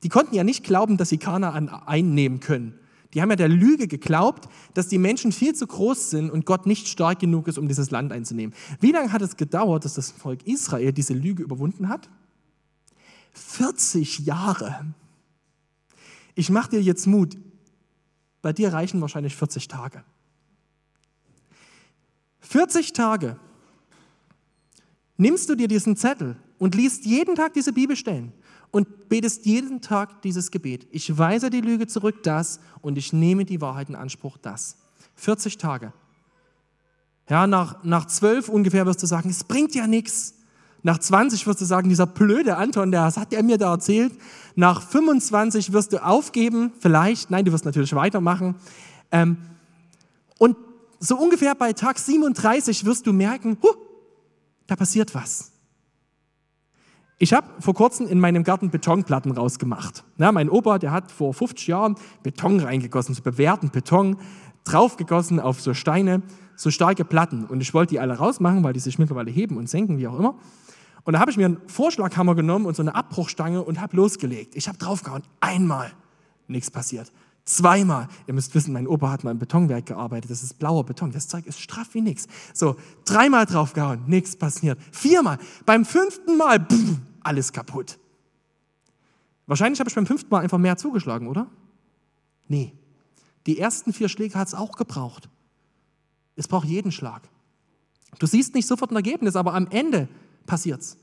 [0.02, 2.78] die konnten ja nicht glauben, dass sie Kanaan einnehmen können.
[3.12, 6.64] Die haben ja der Lüge geglaubt, dass die Menschen viel zu groß sind und Gott
[6.64, 8.54] nicht stark genug ist, um dieses Land einzunehmen.
[8.80, 12.08] Wie lange hat es gedauert, dass das Volk Israel diese Lüge überwunden hat?
[13.34, 14.94] 40 Jahre.
[16.34, 17.36] Ich mache dir jetzt Mut.
[18.40, 20.02] Bei dir reichen wahrscheinlich 40 Tage.
[22.52, 23.36] 40 Tage
[25.16, 28.34] nimmst du dir diesen Zettel und liest jeden Tag diese Bibelstellen
[28.70, 30.86] und betest jeden Tag dieses Gebet.
[30.90, 34.76] Ich weise die Lüge zurück, das, und ich nehme die Wahrheit in Anspruch, das.
[35.16, 35.94] 40 Tage.
[37.30, 40.34] Ja, nach, nach 12 ungefähr wirst du sagen, es bringt ja nichts.
[40.82, 44.12] Nach 20 wirst du sagen, dieser blöde Anton, der, was hat der mir da erzählt?
[44.56, 47.30] Nach 25 wirst du aufgeben, vielleicht.
[47.30, 48.56] Nein, du wirst natürlich weitermachen.
[49.10, 49.38] Ähm,
[50.36, 50.56] und
[51.02, 53.74] so ungefähr bei Tag 37 wirst du merken, huh,
[54.68, 55.50] da passiert was.
[57.18, 60.04] Ich habe vor kurzem in meinem Garten Betonplatten rausgemacht.
[60.16, 64.16] Na, mein Opa, der hat vor 50 Jahren Beton reingegossen, so bewährten Beton,
[64.64, 66.22] draufgegossen auf so Steine,
[66.56, 67.46] so starke Platten.
[67.46, 70.18] Und ich wollte die alle rausmachen, weil die sich mittlerweile heben und senken, wie auch
[70.18, 70.36] immer.
[71.04, 74.54] Und da habe ich mir einen Vorschlaghammer genommen und so eine Abbruchstange und habe losgelegt.
[74.54, 75.22] Ich habe draufgehauen.
[75.40, 75.92] Einmal.
[76.46, 77.10] Nichts passiert.
[77.44, 78.08] Zweimal.
[78.26, 80.30] Ihr müsst wissen, mein Opa hat mal im Betonwerk gearbeitet.
[80.30, 81.10] Das ist blauer Beton.
[81.10, 82.28] Das Zeug ist straff wie nix.
[82.54, 84.78] So, dreimal draufgehauen, nichts passiert.
[84.92, 85.38] Viermal.
[85.66, 87.98] Beim fünften Mal, pff, alles kaputt.
[89.46, 91.48] Wahrscheinlich habe ich beim fünften Mal einfach mehr zugeschlagen, oder?
[92.46, 92.72] Nee.
[93.46, 95.28] Die ersten vier Schläge hat es auch gebraucht.
[96.36, 97.28] Es braucht jeden Schlag.
[98.18, 100.08] Du siehst nicht sofort ein Ergebnis, aber am Ende
[100.46, 100.96] passiert's.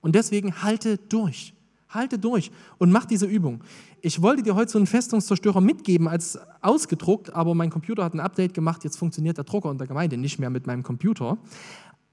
[0.00, 1.54] Und deswegen halte durch.
[1.94, 3.62] Halte durch und mach diese Übung.
[4.00, 8.20] Ich wollte dir heute so einen Festungszerstörer mitgeben als ausgedruckt, aber mein Computer hat ein
[8.20, 8.84] Update gemacht.
[8.84, 11.38] Jetzt funktioniert der Drucker in der Gemeinde nicht mehr mit meinem Computer.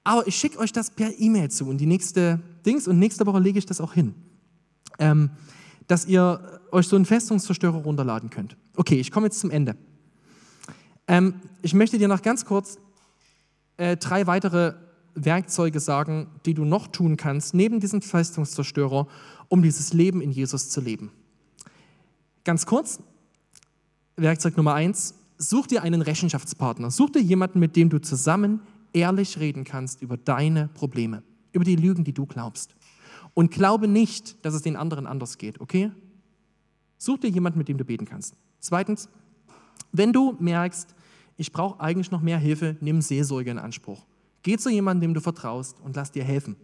[0.04, 3.38] Aber ich schicke euch das per E-Mail zu und die nächste Dings und nächste Woche
[3.38, 4.14] lege ich das auch hin,
[4.98, 5.30] ähm,
[5.86, 8.56] dass ihr euch so einen Festungszerstörer runterladen könnt.
[8.76, 9.76] Okay, ich komme jetzt zum Ende.
[11.06, 12.78] Ähm, ich möchte dir noch ganz kurz
[13.76, 14.74] äh, drei weitere
[15.14, 19.06] Werkzeuge sagen, die du noch tun kannst, neben diesem Festungszerstörer,
[19.52, 21.10] um dieses Leben in Jesus zu leben.
[22.42, 23.00] Ganz kurz,
[24.16, 26.90] Werkzeug Nummer eins, such dir einen Rechenschaftspartner.
[26.90, 28.62] Such dir jemanden, mit dem du zusammen
[28.94, 31.22] ehrlich reden kannst über deine Probleme,
[31.52, 32.74] über die Lügen, die du glaubst.
[33.34, 35.92] Und glaube nicht, dass es den anderen anders geht, okay?
[36.96, 38.34] Such dir jemanden, mit dem du beten kannst.
[38.58, 39.10] Zweitens,
[39.92, 40.94] wenn du merkst,
[41.36, 44.06] ich brauche eigentlich noch mehr Hilfe, nimm Seelsorge in Anspruch.
[44.44, 46.56] Geh zu jemandem, dem du vertraust und lass dir helfen.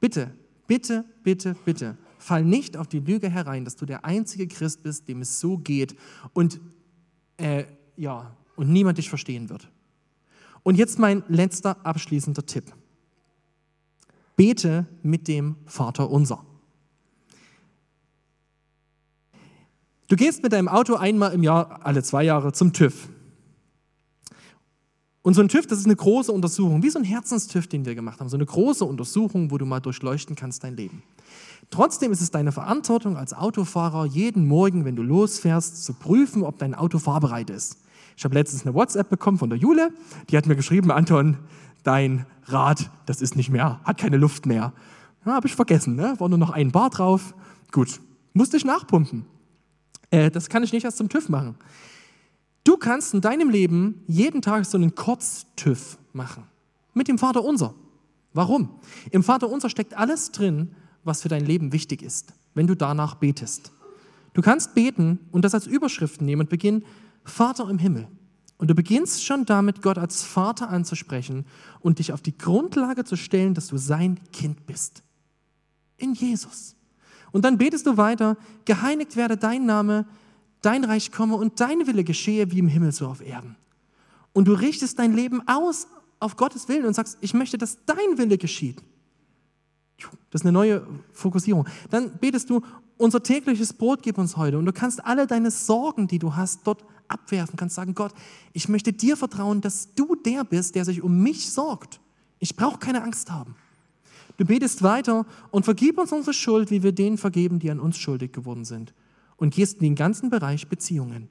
[0.00, 0.32] Bitte
[0.70, 5.08] Bitte, bitte, bitte, fall nicht auf die Lüge herein, dass du der einzige Christ bist,
[5.08, 5.96] dem es so geht
[6.32, 6.60] und,
[7.38, 7.64] äh,
[7.96, 9.68] ja, und niemand dich verstehen wird.
[10.62, 12.72] Und jetzt mein letzter abschließender Tipp.
[14.36, 16.46] Bete mit dem Vater unser.
[20.06, 23.08] Du gehst mit deinem Auto einmal im Jahr, alle zwei Jahre, zum TÜV.
[25.22, 27.94] Und so ein TÜV, das ist eine große Untersuchung, wie so ein Herzenstüv, den wir
[27.94, 28.28] gemacht haben.
[28.28, 31.02] So eine große Untersuchung, wo du mal durchleuchten kannst dein Leben.
[31.70, 36.58] Trotzdem ist es deine Verantwortung als Autofahrer, jeden Morgen, wenn du losfährst, zu prüfen, ob
[36.58, 37.78] dein Auto fahrbereit ist.
[38.16, 39.92] Ich habe letztens eine WhatsApp bekommen von der Jule,
[40.30, 41.36] die hat mir geschrieben, Anton,
[41.84, 44.72] dein Rad, das ist nicht mehr, hat keine Luft mehr.
[45.24, 46.14] Ja, habe ich vergessen, ne?
[46.18, 47.34] war nur noch ein Bar drauf.
[47.72, 48.00] Gut,
[48.32, 49.26] musste ich nachpumpen.
[50.10, 51.54] Äh, das kann ich nicht erst zum TÜV machen.
[52.64, 56.44] Du kannst in deinem Leben jeden Tag so einen Kurz-TÜV machen.
[56.92, 57.74] Mit dem Vater Unser.
[58.32, 58.80] Warum?
[59.10, 63.14] Im Vater Unser steckt alles drin, was für dein Leben wichtig ist, wenn du danach
[63.14, 63.72] betest.
[64.34, 66.84] Du kannst beten und das als Überschrift nehmen und beginnen,
[67.24, 68.08] Vater im Himmel.
[68.58, 71.46] Und du beginnst schon damit, Gott als Vater anzusprechen
[71.80, 75.02] und dich auf die Grundlage zu stellen, dass du sein Kind bist.
[75.96, 76.76] In Jesus.
[77.32, 78.36] Und dann betest du weiter,
[78.66, 80.06] geheiligt werde dein Name,
[80.62, 83.56] dein Reich komme und dein Wille geschehe wie im Himmel so auf Erden.
[84.32, 85.86] Und du richtest dein Leben aus
[86.20, 88.82] auf Gottes Willen und sagst, ich möchte, dass dein Wille geschieht.
[90.30, 91.66] Das ist eine neue Fokussierung.
[91.90, 92.62] Dann betest du,
[92.96, 94.58] unser tägliches Brot gib uns heute.
[94.58, 97.52] Und du kannst alle deine Sorgen, die du hast, dort abwerfen.
[97.52, 98.12] Du kannst sagen, Gott,
[98.52, 102.00] ich möchte dir vertrauen, dass du der bist, der sich um mich sorgt.
[102.38, 103.54] Ich brauche keine Angst haben.
[104.36, 107.98] Du betest weiter und vergib uns unsere Schuld, wie wir denen vergeben, die an uns
[107.98, 108.94] schuldig geworden sind.
[109.40, 111.28] Und gehst in den ganzen Bereich Beziehungen.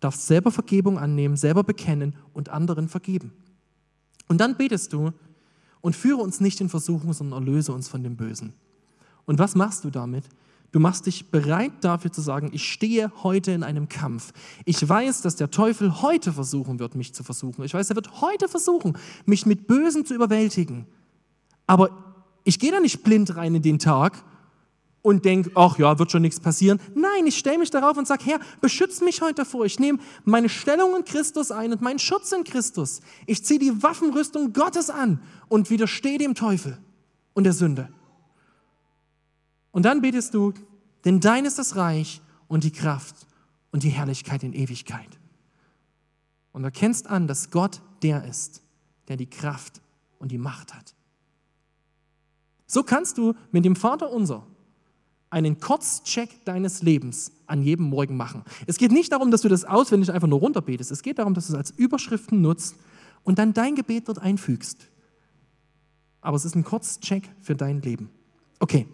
[0.00, 3.32] Darfst selber Vergebung annehmen, selber bekennen und anderen vergeben.
[4.28, 5.12] Und dann betest du
[5.82, 8.54] und führe uns nicht in Versuchung, sondern erlöse uns von dem Bösen.
[9.26, 10.24] Und was machst du damit?
[10.72, 14.32] Du machst dich bereit dafür zu sagen, ich stehe heute in einem Kampf.
[14.64, 17.62] Ich weiß, dass der Teufel heute versuchen wird, mich zu versuchen.
[17.62, 20.86] Ich weiß, er wird heute versuchen, mich mit Bösen zu überwältigen.
[21.66, 21.90] Aber
[22.44, 24.24] ich gehe da nicht blind rein in den Tag
[25.02, 26.80] und denke, ach ja, wird schon nichts passieren.
[26.94, 29.66] Nein, ich stelle mich darauf und sage, Herr, beschütz mich heute davor.
[29.66, 33.00] Ich nehme meine Stellung in Christus ein und meinen Schutz in Christus.
[33.26, 36.78] Ich ziehe die Waffenrüstung Gottes an und widerstehe dem Teufel
[37.34, 37.88] und der Sünde.
[39.72, 40.54] Und dann betest du,
[41.04, 43.26] denn dein ist das Reich und die Kraft
[43.72, 45.18] und die Herrlichkeit in Ewigkeit.
[46.52, 48.62] Und erkennst an, dass Gott der ist,
[49.08, 49.80] der die Kraft
[50.18, 50.94] und die Macht hat.
[52.66, 54.46] So kannst du mit dem Vater unser
[55.32, 58.42] einen Kurzcheck deines Lebens an jedem Morgen machen.
[58.66, 60.92] Es geht nicht darum, dass du das auswendig einfach nur runterbetest.
[60.92, 62.76] Es geht darum, dass du es als Überschriften nutzt
[63.24, 64.88] und dann dein Gebet dort einfügst.
[66.20, 68.10] Aber es ist ein Kurzcheck für dein Leben.
[68.60, 68.86] Okay,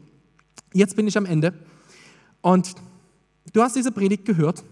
[0.73, 1.55] jetzt bin ich am Ende
[2.41, 2.73] und
[3.53, 4.63] du hast diese Predigt gehört.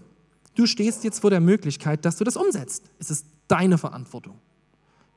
[0.55, 2.89] Du stehst jetzt vor der Möglichkeit, dass du das umsetzt.
[2.97, 4.39] Es ist deine Verantwortung,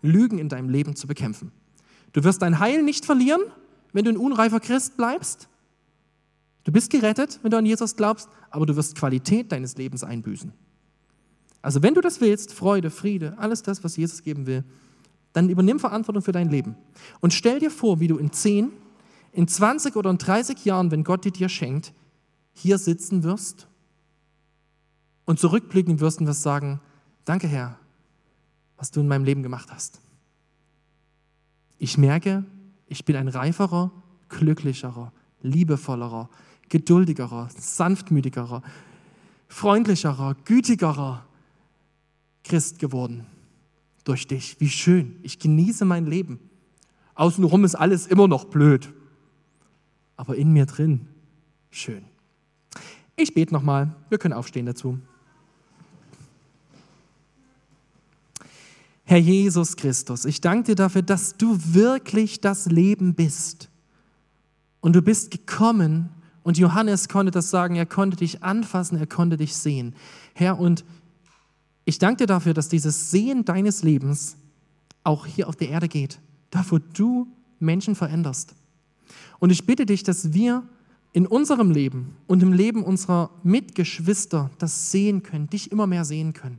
[0.03, 1.53] Lügen in deinem Leben zu bekämpfen.
[2.13, 3.41] Du wirst dein Heil nicht verlieren,
[3.93, 5.47] wenn du ein unreifer Christ bleibst.
[6.65, 10.53] Du bist gerettet, wenn du an Jesus glaubst, aber du wirst Qualität deines Lebens einbüßen.
[11.63, 14.65] Also wenn du das willst, Freude, Friede, alles das, was Jesus geben will,
[15.33, 16.77] dann übernimm Verantwortung für dein Leben.
[17.21, 18.73] Und stell dir vor, wie du in 10,
[19.33, 21.93] in 20 oder in 30 Jahren, wenn Gott die dir schenkt,
[22.53, 23.69] hier sitzen wirst
[25.25, 26.81] und zurückblicken wirst und wirst sagen,
[27.25, 27.79] danke Herr,
[28.77, 30.01] was du in meinem Leben gemacht hast.
[31.79, 32.45] Ich merke,
[32.87, 33.93] ich bin ein reiferer,
[34.29, 36.29] glücklicherer, liebevollerer,
[36.71, 38.63] geduldigerer, sanftmütigerer,
[39.49, 41.27] freundlicherer, gütigerer
[42.45, 43.27] Christ geworden
[44.05, 44.59] durch dich.
[44.61, 45.17] Wie schön.
[45.23, 46.39] Ich genieße mein Leben.
[47.15, 48.89] Außenrum ist alles immer noch blöd.
[50.17, 51.07] Aber in mir drin,
[51.71, 52.05] schön.
[53.17, 53.95] Ich bete nochmal.
[54.09, 54.99] Wir können aufstehen dazu.
[59.05, 63.69] Herr Jesus Christus, ich danke dir dafür, dass du wirklich das Leben bist.
[64.81, 66.11] Und du bist gekommen
[66.43, 69.95] und Johannes konnte das sagen, er konnte dich anfassen, er konnte dich sehen.
[70.35, 70.85] Herr, und
[71.85, 74.37] ich danke dir dafür, dass dieses Sehen deines Lebens
[75.05, 76.21] auch hier auf der Erde geht,
[76.51, 77.27] da wo du
[77.59, 78.55] Menschen veränderst.
[79.39, 80.63] Und ich bitte dich, dass wir
[81.13, 86.33] in unserem Leben und im Leben unserer Mitgeschwister das sehen können, dich immer mehr sehen
[86.33, 86.59] können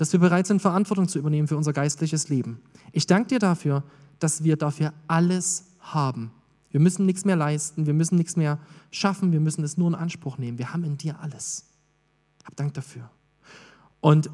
[0.00, 2.58] dass wir bereit sind, Verantwortung zu übernehmen für unser geistliches Leben.
[2.92, 3.82] Ich danke dir dafür,
[4.18, 6.30] dass wir dafür alles haben.
[6.70, 8.58] Wir müssen nichts mehr leisten, wir müssen nichts mehr
[8.90, 10.58] schaffen, wir müssen es nur in Anspruch nehmen.
[10.58, 11.66] Wir haben in dir alles.
[12.44, 13.10] Hab Dank dafür.
[14.00, 14.30] Und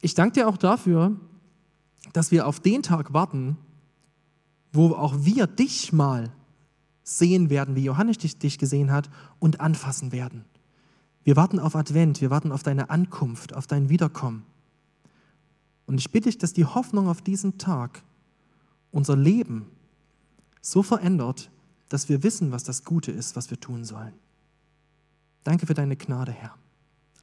[0.00, 1.16] ich danke dir auch dafür,
[2.12, 3.56] dass wir auf den Tag warten,
[4.72, 6.32] wo auch wir dich mal
[7.04, 10.44] sehen werden, wie Johannes dich, dich gesehen hat und anfassen werden.
[11.22, 14.44] Wir warten auf Advent, wir warten auf deine Ankunft, auf dein Wiederkommen.
[15.86, 18.02] Und ich bitte dich, dass die Hoffnung auf diesen Tag
[18.90, 19.66] unser Leben
[20.64, 21.50] so verändert,
[21.90, 24.14] dass wir wissen, was das Gute ist, was wir tun sollen.
[25.44, 26.54] Danke für deine Gnade, Herr.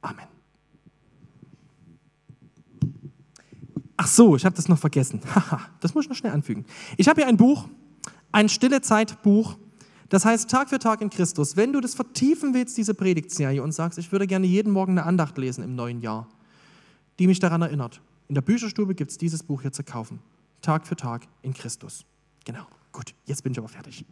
[0.00, 0.26] Amen.
[3.96, 5.20] Ach so, ich habe das noch vergessen.
[5.34, 6.64] Haha, das muss ich noch schnell anfügen.
[6.96, 7.68] Ich habe hier ein Buch,
[8.30, 9.56] ein Stille Zeit Buch.
[10.08, 11.56] Das heißt Tag für Tag in Christus.
[11.56, 15.04] Wenn du das vertiefen willst, diese Predigtserie, und sagst, ich würde gerne jeden Morgen eine
[15.04, 16.28] Andacht lesen im neuen Jahr,
[17.18, 18.00] die mich daran erinnert.
[18.28, 20.20] In der Bücherstube gibt es dieses Buch hier zu kaufen.
[20.60, 22.04] Tag für Tag in Christus.
[22.44, 22.66] Genau.
[22.92, 24.04] Gut, jetzt bin ich aber fertig.